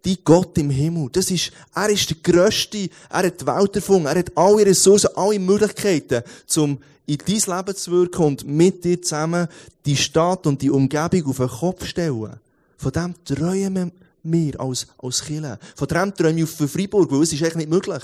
Dein 0.03 0.18
Gott 0.25 0.59
im 0.59 0.70
Himmel. 0.70 1.09
Das 1.12 1.31
ist, 1.31 1.53
er 1.72 1.88
ist 1.88 2.11
der 2.11 2.16
Größte. 2.25 2.90
Er 3.09 3.22
hat 3.22 3.40
die 3.40 3.46
Welt 3.46 3.77
erfunden. 3.77 4.07
Er 4.07 4.18
hat 4.18 4.37
alle 4.37 4.66
Ressourcen, 4.66 5.11
alle 5.14 5.38
Möglichkeiten, 5.38 6.25
um 6.57 6.81
in 7.07 7.18
dein 7.18 7.57
Leben 7.57 7.77
zu 7.77 7.92
wirken 7.92 8.25
und 8.25 8.49
mit 8.49 8.83
dir 8.83 9.01
zusammen 9.01 9.46
die 9.85 9.96
Stadt 9.96 10.44
und 10.49 10.61
die 10.61 10.70
Umgebung 10.70 11.27
auf 11.27 11.37
den 11.37 11.49
Kopf 11.49 11.87
stellen. 11.87 12.40
Von 12.76 12.92
dem 12.92 13.14
träumen 13.24 13.92
wir 14.22 14.60
als, 14.60 14.86
als 14.98 15.22
Kirche. 15.22 15.58
Von 15.74 15.88
dem 15.88 16.14
träume 16.14 16.40
ich 16.42 16.50
für 16.50 16.68
Freiburg, 16.68 17.10
weil 17.10 17.22
es 17.22 17.32
ist 17.32 17.42
eigentlich 17.42 17.56
nicht 17.56 17.70
möglich, 17.70 18.02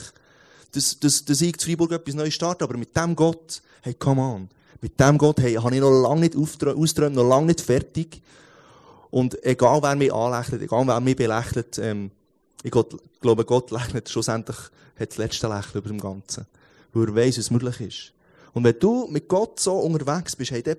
dass, 0.72 0.98
dass, 0.98 1.24
dass 1.24 1.40
ich 1.40 1.54
in 1.54 1.61
Freiburg 1.61 1.92
etwas 1.92 2.14
Neues 2.14 2.35
starte. 2.35 2.64
Aber 2.64 2.76
mit 2.76 2.96
dem 2.96 3.14
Gott, 3.14 3.62
hey, 3.82 3.94
come 3.94 4.20
on. 4.20 4.48
Mit 4.80 4.98
dem 4.98 5.18
Gott, 5.18 5.40
hey, 5.40 5.54
habe 5.54 5.74
ich 5.74 5.80
noch 5.80 5.90
lange 5.90 6.22
nicht 6.22 6.37
austräumt, 6.37 7.14
noch 7.14 7.28
lange 7.28 7.46
nicht 7.46 7.61
fertig. 7.61 8.22
Und 9.11 9.44
egal 9.44 9.82
wer 9.82 9.94
mich 9.94 10.12
anlächelt, 10.12 10.62
egal 10.62 10.87
wer 10.87 11.00
mich 11.00 11.16
belächelt, 11.16 11.78
ähm, 11.78 12.11
ich 12.62 12.70
glaube, 12.70 13.44
Gott 13.44 13.70
lächelt 13.70 14.08
schlussendlich, 14.08 14.56
hat 14.98 15.10
das 15.10 15.18
letzte 15.18 15.48
Lächeln 15.48 15.83
über 15.83 15.88
dem 15.88 16.00
Ganzen. 16.00 16.46
Weil 16.92 17.08
er 17.08 17.14
weiss, 17.14 17.38
was 17.38 17.50
möglich 17.50 17.81
ist. 17.81 18.12
Und 18.54 18.64
wenn 18.64 18.79
du 18.79 19.06
mit 19.08 19.29
Gott 19.29 19.60
so 19.60 19.75
unterwegs 19.75 20.37
bist, 20.37 20.50
hey, 20.50 20.62
dann, 20.62 20.77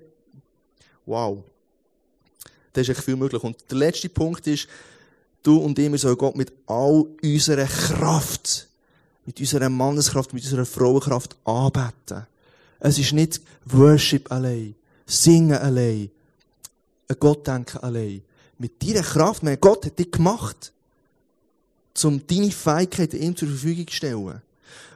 wow. 1.06 1.44
Da 2.74 2.80
ist 2.80 2.90
echt 2.90 3.02
viel 3.02 3.16
möglich. 3.16 3.42
Und 3.42 3.56
der 3.70 3.78
letzte 3.78 4.08
Punkt 4.08 4.46
ist, 4.46 4.68
du 5.42 5.58
und 5.58 5.78
ich, 5.78 5.90
wir 5.90 5.98
sollen 5.98 6.18
Gott 6.18 6.36
mit 6.36 6.52
all 6.66 7.06
unserer 7.22 7.66
Kraft, 7.66 8.68
mit 9.24 9.40
unserer 9.40 9.68
Manneskraft, 9.68 10.34
mit 10.34 10.42
unserer 10.42 10.66
Frauenkraft 10.66 11.36
anbeten. 11.44 12.26
Es 12.80 12.98
ist 12.98 13.12
nicht 13.12 13.40
Worship 13.66 14.30
allein, 14.30 14.74
Singen 15.06 15.56
allein, 15.56 16.10
an 17.08 17.16
Gott 17.18 17.46
denken 17.46 17.78
allein. 17.78 18.22
Mit 18.58 18.82
deiner 18.82 19.02
Kraft, 19.02 19.42
mein 19.42 19.60
Gott 19.60 19.86
hat 19.86 19.98
dich 19.98 20.10
gemacht, 20.10 20.72
um 22.02 22.26
deine 22.26 22.50
Fähigkeiten 22.50 23.22
ihm 23.22 23.36
zur 23.36 23.48
Verfügung 23.48 23.86
zu 23.86 23.94
stellen. 23.94 24.42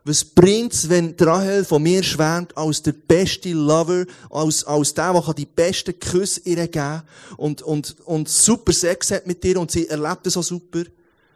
Was 0.04 0.24
bringt's, 0.24 0.88
wenn 0.88 1.14
Rahel 1.18 1.64
von 1.64 1.82
mir 1.82 2.02
schwärmt 2.02 2.56
als 2.56 2.82
der 2.82 2.92
beste 2.92 3.52
Lover, 3.52 4.06
als, 4.30 4.64
als 4.64 4.94
der, 4.94 5.12
der 5.12 5.34
die 5.34 5.46
besten 5.46 5.98
Küsse 5.98 6.40
ihr 6.44 6.56
geben 6.56 6.72
kann 6.72 7.02
und, 7.36 7.62
und, 7.62 7.96
und 8.06 8.28
super 8.28 8.72
Sex 8.72 9.10
hat 9.10 9.26
mit 9.26 9.42
dir 9.44 9.60
und 9.60 9.70
sie 9.70 9.86
erlebt 9.86 10.26
es 10.26 10.32
so 10.34 10.42
super? 10.42 10.84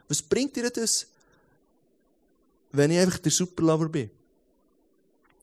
Was 0.09 0.23
bringt 0.23 0.57
ihr 0.57 0.71
das, 0.71 1.07
wenn 2.71 2.91
ich 2.91 2.99
einfach 2.99 3.19
der 3.19 3.33
super 3.33 3.63
Lover 3.63 3.89
bin? 3.89 4.11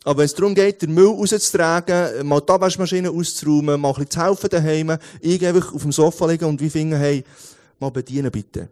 Aber 0.03 0.19
wenn 0.19 0.25
es 0.25 0.33
darum 0.33 0.55
geht, 0.55 0.81
den 0.81 0.93
Müll 0.93 1.07
rauszutragen, 1.07 2.25
mal 2.25 2.39
die 2.39 2.51
Abwaschmaschine 2.51 3.11
auszuräumen, 3.11 3.79
mal 3.79 3.89
ein 3.89 3.95
bisschen 3.95 4.09
zu 4.09 4.21
helfen 4.23 4.49
daheim, 4.49 4.97
ich 5.19 5.45
einfach 5.45 5.73
auf 5.73 5.81
dem 5.81 5.91
Sofa 5.91 6.25
liegen 6.25 6.45
und 6.45 6.61
wie 6.61 6.69
finden, 6.69 6.97
hey, 6.97 7.23
mal 7.79 7.91
bedienen 7.91 8.31
bitte. 8.31 8.69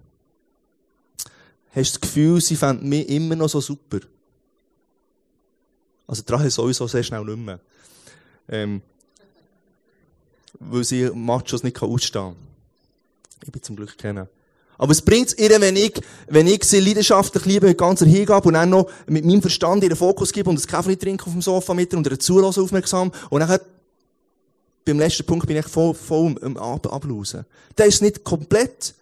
Hast 1.75 1.95
du 1.95 1.99
das 1.99 2.01
Gefühl, 2.01 2.41
sie 2.41 2.55
fänden 2.55 2.89
mich 2.89 3.07
immer 3.09 3.36
noch 3.36 3.49
so 3.49 3.61
super? 3.61 3.99
Also, 6.07 6.23
die 6.23 6.31
Rache 6.31 6.49
sowieso 6.49 6.87
sehr 6.87 7.03
schnell 7.03 7.23
nicht 7.23 7.37
mehr. 7.37 7.59
Ähm, 8.49 8.81
weil 10.59 10.83
sie 10.83 11.09
Machos 11.13 11.63
nicht 11.63 11.81
ausstehen 11.81 12.33
kann. 12.33 12.35
Ich 13.43 13.51
bin 13.51 13.61
zum 13.61 13.75
Glück 13.75 13.97
kennen. 13.97 14.27
Aber 14.77 14.91
es 14.91 15.01
bringt 15.01 15.37
ihr, 15.37 15.59
wenn 15.59 15.75
ich, 15.75 15.99
wenn 16.27 16.47
ich 16.47 16.63
sie 16.63 16.79
leidenschaftlich 16.79 17.45
liebe, 17.45 17.67
mit 17.67 17.77
ganzer 17.77 18.05
Hingabe 18.05 18.47
und 18.47 18.53
dann 18.53 18.69
noch 18.69 18.89
mit 19.07 19.25
meinem 19.25 19.41
Verstand 19.41 19.83
ihren 19.83 19.95
Fokus 19.95 20.31
gebe 20.31 20.49
und 20.49 20.59
ein 20.59 20.67
Kaffee 20.67 20.95
trinke 20.95 21.25
auf 21.25 21.31
dem 21.31 21.41
Sofa 21.41 21.73
mit 21.73 21.91
ihr 21.91 21.97
und 21.97 22.07
ihr 22.07 22.19
zulassen 22.19 22.63
aufmerksam 22.63 23.11
und 23.29 23.39
dann 23.39 23.59
beim 24.85 24.99
letzten 24.99 25.25
Punkt 25.25 25.47
bin 25.47 25.57
ich 25.57 25.67
voll, 25.67 25.93
voll 25.93 26.35
am 26.41 26.57
Ab 26.57 26.91
Ablausen. 26.93 27.45
Das 27.75 27.87
ist 27.87 28.01
nicht 28.01 28.23
komplett. 28.23 28.93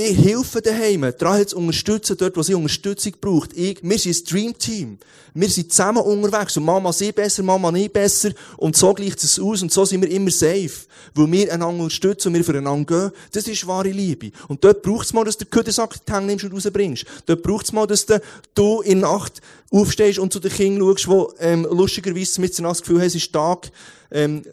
Ich 0.00 0.16
helfe 0.16 0.62
daheim, 0.62 1.12
daran 1.18 1.44
zu 1.44 1.56
unterstützen, 1.56 2.16
dort, 2.16 2.36
wo 2.36 2.42
sie 2.44 2.54
Unterstützung 2.54 3.14
braucht. 3.20 3.52
Ich, 3.56 3.82
wir 3.82 3.98
sind 3.98 4.16
ein 4.16 4.24
Dreamteam. 4.26 4.98
Wir 5.34 5.48
sind 5.48 5.72
zusammen 5.72 6.04
unterwegs. 6.04 6.56
Und 6.56 6.66
Mama 6.66 6.92
sie 6.92 7.10
besser, 7.10 7.42
Mama 7.42 7.72
nie 7.72 7.88
besser. 7.88 8.30
Und 8.58 8.76
so 8.76 8.94
gleicht 8.94 9.24
es 9.24 9.40
aus. 9.40 9.60
Und 9.60 9.72
so 9.72 9.84
sind 9.84 10.02
wir 10.02 10.08
immer 10.08 10.30
safe. 10.30 10.70
Weil 11.14 11.32
wir 11.32 11.52
einander 11.52 11.82
unterstützen 11.82 12.28
und 12.28 12.34
wir 12.34 12.44
füreinander 12.44 13.10
gehen. 13.10 13.12
Das 13.32 13.48
ist 13.48 13.66
wahre 13.66 13.90
Liebe. 13.90 14.30
Und 14.46 14.62
dort 14.62 14.82
braucht 14.82 15.06
es 15.06 15.12
mal, 15.12 15.24
dass 15.24 15.36
du 15.36 15.44
den 15.44 15.50
Küdensack 15.50 15.96
in 15.96 16.00
die 16.06 16.12
Hänge 16.12 16.26
nimmst 16.26 16.44
und 16.44 16.52
rausbringst. 16.54 17.04
Dort 17.26 17.42
braucht 17.42 17.64
es 17.64 17.72
mal, 17.72 17.88
dass 17.88 18.06
du 18.54 18.80
in 18.82 19.00
der 19.00 19.10
Nacht 19.10 19.40
aufstehst 19.72 20.20
und 20.20 20.32
zu 20.32 20.38
den 20.38 20.52
Kindern 20.52 20.96
schaust, 20.96 21.08
die, 21.40 21.44
ähm, 21.44 21.66
lustigerweise 21.68 22.40
mit 22.40 22.56
das 22.56 22.82
Gefühl 22.82 22.98
haben, 22.98 23.06
es 23.06 23.16
ist 23.16 23.32
Tag, 23.32 23.72
ähm, 24.12 24.44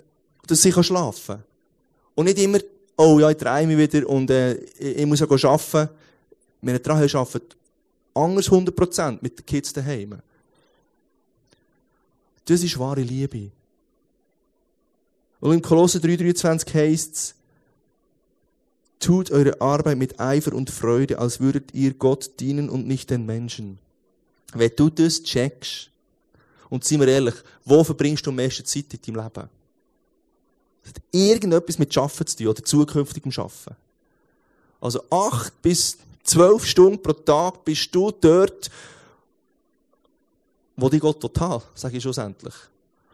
dass 0.47 0.63
sie 0.63 0.71
schlafen 0.71 1.35
kann. 1.35 1.43
Und 2.15 2.25
nicht 2.25 2.39
immer 2.39 2.57
oh 2.97 3.19
ja, 3.19 3.29
ich 3.29 3.37
drehe 3.37 3.67
mich 3.67 3.77
wieder 3.77 4.07
und 4.09 4.29
äh, 4.29 4.55
ich, 4.55 5.05
muss 5.05 5.19
ja 5.19 5.27
arbeiten. 5.27 5.89
Meine 6.61 6.81
Trahe 6.81 7.07
arbeitet 7.13 7.55
anders 8.13 8.49
100% 8.49 9.19
mit 9.21 9.39
den 9.39 9.45
Kids 9.45 9.73
daheim. 9.73 10.19
Das 12.45 12.63
ist 12.63 12.79
wahre 12.79 13.01
Liebe. 13.01 13.51
Und 15.39 15.53
im 15.53 15.61
Kolosser 15.61 15.99
3,23 15.99 16.73
heisst 16.73 17.15
es, 17.15 17.35
tut 18.99 19.31
eure 19.31 19.59
Arbeit 19.61 19.97
mit 19.97 20.19
Eifer 20.19 20.53
und 20.53 20.69
Freude, 20.69 21.19
als 21.19 21.39
würdet 21.39 21.73
ihr 21.73 21.93
Gott 21.93 22.39
dienen 22.39 22.69
und 22.69 22.87
nicht 22.87 23.09
den 23.09 23.25
Menschen. 23.25 23.77
Wenn 24.53 24.71
du 24.75 24.89
das 24.89 25.21
checkst, 25.21 25.91
und 26.69 26.83
seien 26.83 26.99
wir 26.99 27.07
ehrlich, 27.07 27.35
wo 27.63 27.83
verbringst 27.83 28.25
du 28.25 28.31
am 28.31 28.37
meisten 28.37 28.65
Zeit 28.65 28.93
in 28.93 29.13
deinem 29.13 29.23
Leben? 29.23 29.49
Das 30.85 30.93
hat 30.93 31.01
irgendetwas 31.11 31.79
mit 31.79 31.91
Schaffen 31.91 32.27
zu 32.27 32.37
tun 32.37 32.47
oder 32.47 32.63
zukünftigem 32.63 33.31
Schaffen. 33.31 33.75
Also 34.79 35.01
acht 35.09 35.59
bis 35.63 35.97
zwölf 36.23 36.65
Stunden 36.65 37.01
pro 37.01 37.13
Tag 37.13 37.65
bist 37.65 37.93
du 37.93 38.11
dort, 38.11 38.69
wo 40.75 40.89
die 40.89 40.99
Gott 40.99 41.19
total, 41.19 41.61
sage 41.73 41.97
ich 41.97 42.03
schlussendlich. 42.03 42.53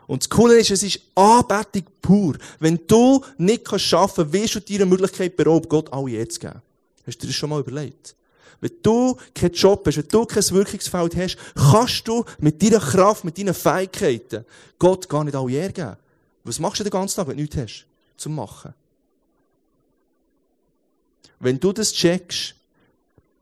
Und 0.07 0.23
das 0.23 0.29
Coole 0.29 0.57
ist, 0.59 0.71
es 0.71 0.83
ist 0.83 0.99
Anbetung 1.15 1.83
pur. 2.01 2.35
Wenn 2.59 2.79
du 2.87 3.23
nicht 3.37 3.63
kannst 3.63 3.93
arbeiten, 3.93 4.33
wirst 4.33 4.55
du 4.55 4.59
dir 4.59 4.81
eine 4.81 4.89
Möglichkeit 4.89 5.37
beraubt, 5.37 5.69
Gott 5.69 5.93
alle 5.93 6.09
jetzt 6.09 6.41
geben. 6.41 6.61
Hast 7.07 7.17
du 7.17 7.21
dir 7.21 7.27
das 7.27 7.35
schon 7.35 7.49
mal 7.49 7.61
überlegt? 7.61 8.15
Wenn 8.59 8.71
du 8.83 9.15
keinen 9.33 9.53
Job 9.53 9.87
hast, 9.87 9.97
wenn 9.97 10.07
du 10.09 10.25
kein 10.25 10.49
Wirkungsfeld 10.49 11.15
hast, 11.15 11.37
kannst 11.55 12.07
du 12.07 12.25
mit 12.39 12.61
deiner 12.61 12.79
Kraft, 12.79 13.23
mit 13.23 13.37
deinen 13.37 13.53
Fähigkeiten 13.53 14.45
Gott 14.77 15.07
gar 15.07 15.23
nicht 15.23 15.35
alle 15.35 15.71
geben. 15.71 15.95
Was 16.43 16.59
machst 16.59 16.79
du 16.79 16.83
den 16.83 16.91
ganzen 16.91 17.15
Tag, 17.15 17.27
wenn 17.27 17.37
du 17.37 17.43
nichts 17.43 17.57
hast 17.57 17.85
zum 18.17 18.35
Machen? 18.35 18.73
Wenn 21.39 21.59
du 21.59 21.71
das 21.71 21.91
checkst, 21.91 22.55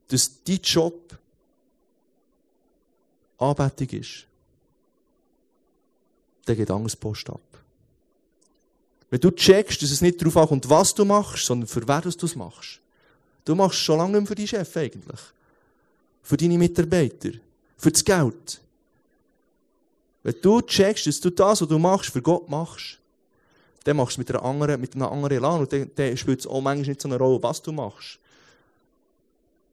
dass 0.08 0.44
dein 0.44 0.60
Job 0.62 1.18
Anbetung 3.38 4.00
ist, 4.00 4.26
dann 6.46 6.58
geht 6.58 6.72
Angstpost 6.72 7.30
ab. 7.30 7.42
Wenn 9.10 9.20
du 9.20 9.32
checkst, 9.32 9.82
dass 9.82 9.92
es 9.92 10.02
nicht 10.02 10.22
darauf 10.22 10.38
ankommt, 10.38 10.70
was 10.70 10.94
du 10.94 11.06
machst, 11.06 11.46
sondern 11.46 11.68
für 11.68 11.88
wer 11.88 12.02
du 12.02 12.10
es 12.10 12.36
machst. 12.36 12.80
Du 13.46 13.56
machst 13.56 13.80
schon 13.80 13.98
lange 13.98 14.12
nicht 14.12 14.22
mehr 14.22 14.28
für 14.28 14.36
deinen 14.36 14.48
Chef 14.48 14.78
eigentlich. 14.78 15.20
Für 16.22 16.38
deine 16.38 16.58
Mitarbeiter. 16.58 17.32
Für 17.78 17.92
das 17.92 18.04
Geld. 18.04 18.62
Wenn 20.24 20.36
du 20.42 20.62
checkst, 20.62 21.08
dass 21.08 21.20
du 21.20 21.30
das, 21.30 21.62
was 21.62 21.68
du 21.68 21.80
machst, 21.80 22.12
für 22.12 22.22
Gott 22.22 22.50
machst, 22.50 23.00
dann 23.86 23.98
machst 23.98 24.18
du 24.18 24.22
es 24.22 24.28
mit, 24.28 24.30
einer 24.32 24.44
anderen, 24.44 24.82
mit 24.82 24.94
einem 24.94 25.08
anderen 25.08 25.38
Elan 25.38 25.62
und 25.62 25.72
dann, 25.72 25.90
dann 25.96 26.18
spielt 26.18 26.42
es 26.42 26.48
auch 26.48 26.62
manchmal 26.62 26.90
nicht 26.90 27.02
so 27.02 27.08
eine 27.08 27.18
Rolle, 27.18 27.42
was 27.42 27.62
du 27.62 27.72
machst. 27.72 28.20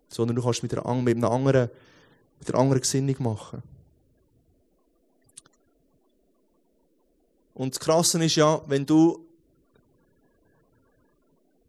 Sondern 0.09 0.36
du 0.36 0.42
kannst 0.42 0.61
es 0.61 0.62
mit, 0.62 0.78
einer, 0.78 0.94
mit, 0.94 1.16
einer 1.16 1.30
anderen, 1.30 1.68
mit 2.38 2.49
einer 2.49 2.61
anderen 2.61 2.80
Gesinnung 2.80 3.16
machen. 3.18 3.62
Und 7.55 7.74
das 7.74 7.80
Krasse 7.80 8.22
ist 8.22 8.36
ja, 8.36 8.61
wenn 8.66 8.86
du 8.86 9.26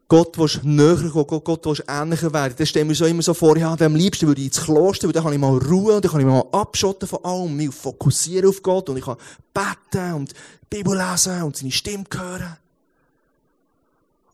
Gott 0.10 0.38
willst 0.38 0.64
näher 0.64 1.10
kommen, 1.10 1.28
Gott, 1.28 1.43
Gott 1.43 1.66
willst 1.66 1.84
ähnlicher 1.88 2.32
werden, 2.32 2.53
dann 2.58 2.66
stellen 2.66 2.88
wir 2.88 2.91
uns 2.91 3.01
immer 3.01 3.22
so 3.22 3.34
vor, 3.34 3.58
ja, 3.58 3.76
am 3.78 3.95
liebsten 3.95 4.28
würde 4.28 4.39
ich 4.39 4.47
ins 4.47 4.64
Kloster, 4.64 5.08
weil 5.08 5.14
dann 5.14 5.24
kann 5.24 5.34
ich 5.34 5.39
mal 5.39 5.58
Ruhe 5.58 5.95
und 5.95 6.05
dann 6.05 6.12
kann 6.12 6.22
ich 6.22 6.28
mal 6.28 6.45
abschotten 6.51 7.08
von 7.08 7.26
allem, 7.26 7.55
mich 7.55 7.74
fokussieren 7.74 8.49
auf 8.49 8.64
Gott 8.64 8.89
und 8.89 8.97
ich 8.97 9.03
kann 9.03 9.18
beten 9.53 10.14
und 10.14 10.32
die 10.32 10.78
Bibel 10.78 10.97
lesen 10.97 11.43
und 11.43 11.58
seine 11.58 11.72
Stimme 11.72 12.05
hören. 12.14 12.58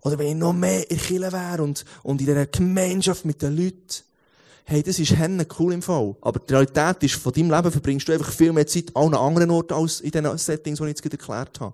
Oder 0.02 0.20
wenn 0.20 0.28
ich 0.28 0.36
noch 0.36 0.54
mehr 0.54 0.90
in 0.92 0.98
Kirche 0.98 1.32
wäre 1.32 1.64
und, 1.64 1.86
und 2.04 2.20
in 2.20 2.28
dieser 2.28 2.46
Gemeinschaft 2.46 3.26
mit 3.26 3.42
den 3.42 3.56
Leuten. 3.56 4.04
Hey, 4.66 4.84
das 4.84 5.00
ist 5.00 5.16
henne 5.16 5.48
cool 5.60 5.74
im 5.74 5.82
Fall. 5.82 6.16
Aber 6.22 6.40
die 6.40 6.54
Realität 6.54 7.04
ist, 7.04 7.16
von 7.16 7.34
deinem 7.34 7.50
Leben 7.50 7.72
verbringst 7.72 8.08
du 8.08 8.14
einfach 8.14 8.32
viel 8.32 8.54
mehr 8.54 8.68
Zeit 8.68 8.96
an 8.96 9.14
anderen 9.14 9.50
Ort 9.50 9.72
als 9.72 10.02
in 10.02 10.12
den 10.12 10.38
Settings, 10.38 10.78
die 10.78 10.84
ich 10.84 10.90
jetzt 10.90 11.04
gerade 11.04 11.18
erklärt 11.18 11.60
habe. 11.60 11.74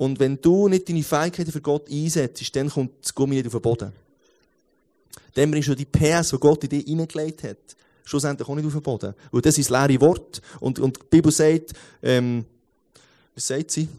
Und 0.00 0.18
wenn 0.18 0.40
du 0.40 0.66
nicht 0.66 0.88
deine 0.88 1.02
Fähigkeiten 1.02 1.52
für 1.52 1.60
Gott 1.60 1.90
einsetzt, 1.90 2.56
dann 2.56 2.70
kommt 2.70 2.92
das 3.02 3.14
Gummi 3.14 3.34
nicht 3.34 3.46
auf 3.48 3.52
den 3.52 3.60
Boden. 3.60 3.92
Dann 5.34 5.50
bringst 5.50 5.68
du 5.68 5.74
die 5.74 5.84
PS, 5.84 6.30
die 6.30 6.38
Gott 6.38 6.64
in 6.64 6.70
dich 6.70 6.86
hineingelegt 6.86 7.42
hat, 7.42 7.76
schlussendlich 8.04 8.48
auch 8.48 8.54
nicht 8.54 8.64
auf 8.64 8.72
den 8.72 8.80
Boden. 8.80 9.14
Weil 9.30 9.42
das 9.42 9.58
ist 9.58 9.70
das 9.70 9.88
leere 9.88 10.00
Wort. 10.00 10.40
Und, 10.58 10.78
und 10.78 10.96
die 10.96 11.06
Bibel 11.10 11.30
sagt, 11.30 11.74
ähm, 12.02 12.46
was 13.34 13.46
sagt 13.46 13.72
sie? 13.72 13.90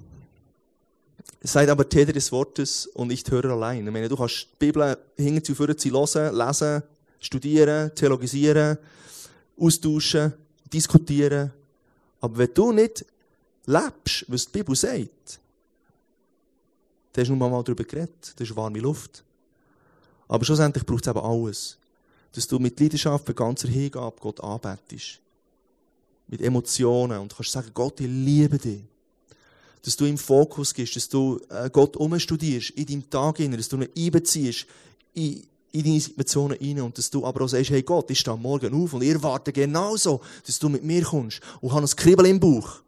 Seid 1.44 1.70
aber 1.70 1.88
Täter 1.88 2.14
des 2.14 2.32
Wortes 2.32 2.88
und 2.88 3.10
nicht 3.10 3.30
Hörer 3.30 3.52
allein. 3.52 3.86
Ich 3.86 3.94
meine, 3.94 4.10
du 4.10 4.18
kannst 4.18 4.48
die 4.54 4.66
Bibel 4.66 4.98
hinten 5.16 5.44
zu 5.44 5.54
führen, 5.54 5.78
sie 5.78 5.92
hören, 5.92 6.36
lesen, 6.36 6.82
studieren, 7.20 7.94
theologisieren, 7.94 8.80
austauschen, 9.56 10.34
diskutieren. 10.74 11.52
Aber 12.22 12.40
wenn 12.40 12.54
du 12.56 12.72
nicht 12.72 13.06
lebst, 13.68 14.26
was 14.28 14.46
die 14.48 14.52
Bibel 14.52 14.76
sagt, 14.76 15.40
da 17.14 17.22
hast 17.22 17.30
du 17.30 17.36
nur 17.36 17.50
mal 17.50 17.64
darüber 17.64 17.84
geredet. 17.84 18.34
Das 18.36 18.50
ist 18.50 18.56
warme 18.56 18.80
Luft. 18.80 19.24
Aber 20.28 20.46
schlussendlich 20.46 20.86
braucht 20.86 21.06
es 21.06 21.12
eben 21.12 21.20
alles. 21.20 21.78
Dass 22.34 22.48
du 22.48 22.58
mit 22.60 22.80
Leidenschaft, 22.80 23.28
mit 23.28 23.36
ganzer 23.36 23.68
Hingabe 23.68 24.16
Gott 24.20 24.40
anbetest. 24.42 25.20
Mit 26.28 26.42
Emotionen. 26.42 27.20
Und 27.20 27.36
kannst 27.36 27.52
sagen, 27.52 27.72
Gott, 27.74 28.00
ich 28.00 28.08
liebe 28.08 28.58
dich. 28.58 28.82
Dass 29.84 29.98
du 29.98 30.06
im 30.06 30.18
Fokus 30.18 30.74
gehst, 30.74 30.96
dass 30.96 31.10
du 31.10 31.42
äh, 31.50 31.70
Gott 31.70 31.98
umstudierst, 31.98 32.70
in 32.72 32.86
deinem 32.86 33.10
Tag 33.10 33.38
hinein, 33.38 33.58
dass 33.58 33.68
du 33.68 33.78
ihn 33.78 33.90
einbeziehst, 33.98 34.68
in, 35.14 35.44
in 35.72 35.84
deine 35.84 36.00
Situationen 36.00 36.58
hinein 36.60 36.86
und 36.86 36.98
dass 36.98 37.10
du 37.10 37.26
aber 37.26 37.44
auch 37.44 37.48
sagst, 37.48 37.72
hey 37.72 37.82
Gott, 37.82 38.10
ich 38.12 38.20
stehe 38.20 38.38
morgen 38.38 38.74
auf 38.74 38.94
und 38.94 39.02
ihr 39.02 39.22
wartet 39.24 39.56
genauso, 39.56 40.22
dass 40.46 40.60
du 40.60 40.70
mit 40.70 40.84
mir 40.84 41.04
kommst 41.04 41.42
und 41.60 41.74
hast 41.74 41.94
ein 41.94 41.96
Kribbel 41.96 42.28
im 42.28 42.40
Bauch. 42.40 42.82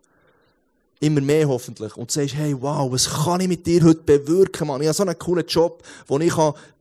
Immer 1.00 1.22
mehr 1.22 1.48
hoffentlich. 1.48 1.96
Und 1.98 2.12
sagst, 2.12 2.36
hey, 2.36 2.56
wow, 2.60 2.92
was 2.92 3.10
kann 3.10 3.42
ich 3.42 3.48
mit 3.48 3.66
dir 3.66 3.84
heute 3.84 4.02
bewirken, 4.02 4.68
Mann? 4.68 4.82
Ich 4.82 4.88
habe 4.88 4.96
so 4.96 5.04
einen 5.04 5.18
coolen 5.18 5.46
Job, 5.46 5.84
wo 6.08 6.20
ich 6.20 6.34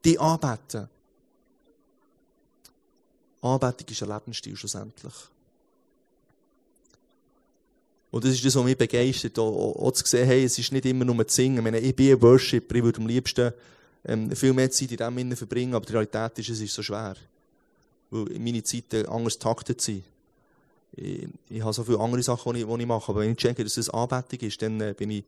dich 0.04 0.20
anbeten 0.20 0.58
kann. 0.70 0.88
Anbetung 3.42 3.88
ist 3.88 4.02
ein 4.02 4.08
Lebensstil 4.08 4.56
schlussendlich. 4.56 5.14
Und 8.12 8.24
das 8.24 8.32
ist 8.34 8.44
das, 8.44 8.54
was 8.54 8.64
mich 8.64 8.76
begeistert, 8.76 9.38
auch, 9.38 9.74
auch, 9.74 9.92
zu 9.92 10.06
sehen, 10.06 10.26
hey, 10.26 10.44
es 10.44 10.58
ist 10.58 10.70
nicht 10.70 10.84
immer 10.84 11.04
nur 11.04 11.26
zu 11.26 11.34
singen. 11.34 11.56
Ich, 11.56 11.62
meine, 11.64 11.80
ich 11.80 11.96
bin 11.96 12.12
ein 12.12 12.22
Worshipper, 12.22 12.74
ich 12.74 12.82
würde 12.82 13.00
am 13.00 13.06
liebsten 13.06 13.52
ähm, 14.04 14.30
viel 14.36 14.52
mehr 14.52 14.70
Zeit 14.70 14.90
in 14.90 14.98
dem 14.98 15.18
Innen 15.18 15.36
verbringen, 15.36 15.74
aber 15.74 15.86
die 15.86 15.92
Realität 15.92 16.38
ist, 16.38 16.50
es 16.50 16.60
ist 16.60 16.74
so 16.74 16.82
schwer. 16.82 17.16
Weil 18.10 18.38
meine 18.38 18.62
Zeiten 18.62 19.06
anders 19.06 19.38
taktet 19.38 19.80
sind. 19.80 20.04
Ich, 20.94 21.28
ich 21.48 21.62
habe 21.62 21.72
so 21.72 21.84
viele 21.84 22.00
andere 22.00 22.22
Sachen, 22.22 22.54
die 22.54 22.60
ich, 22.60 22.66
die 22.66 22.80
ich 22.80 22.86
mache, 22.86 23.10
aber 23.10 23.20
wenn 23.20 23.32
ich 23.32 23.38
checke, 23.38 23.64
dass 23.64 23.76
es 23.76 23.88
Anbetung 23.88 24.40
ist, 24.40 24.60
dann 24.60 24.80
äh, 24.80 24.94
bin 24.96 25.10
ich, 25.10 25.24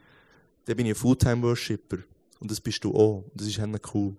dann 0.67 0.77
bin 0.77 0.87
ich 0.87 0.93
ein 0.93 0.97
Fulltime-Worshipper. 0.97 1.99
Und 2.41 2.51
das 2.51 2.61
bist 2.61 2.85
du 2.85 2.95
auch. 2.95 3.25
Das 3.35 3.47
ist 3.47 3.59
halt 3.59 3.81
cool. 3.95 4.15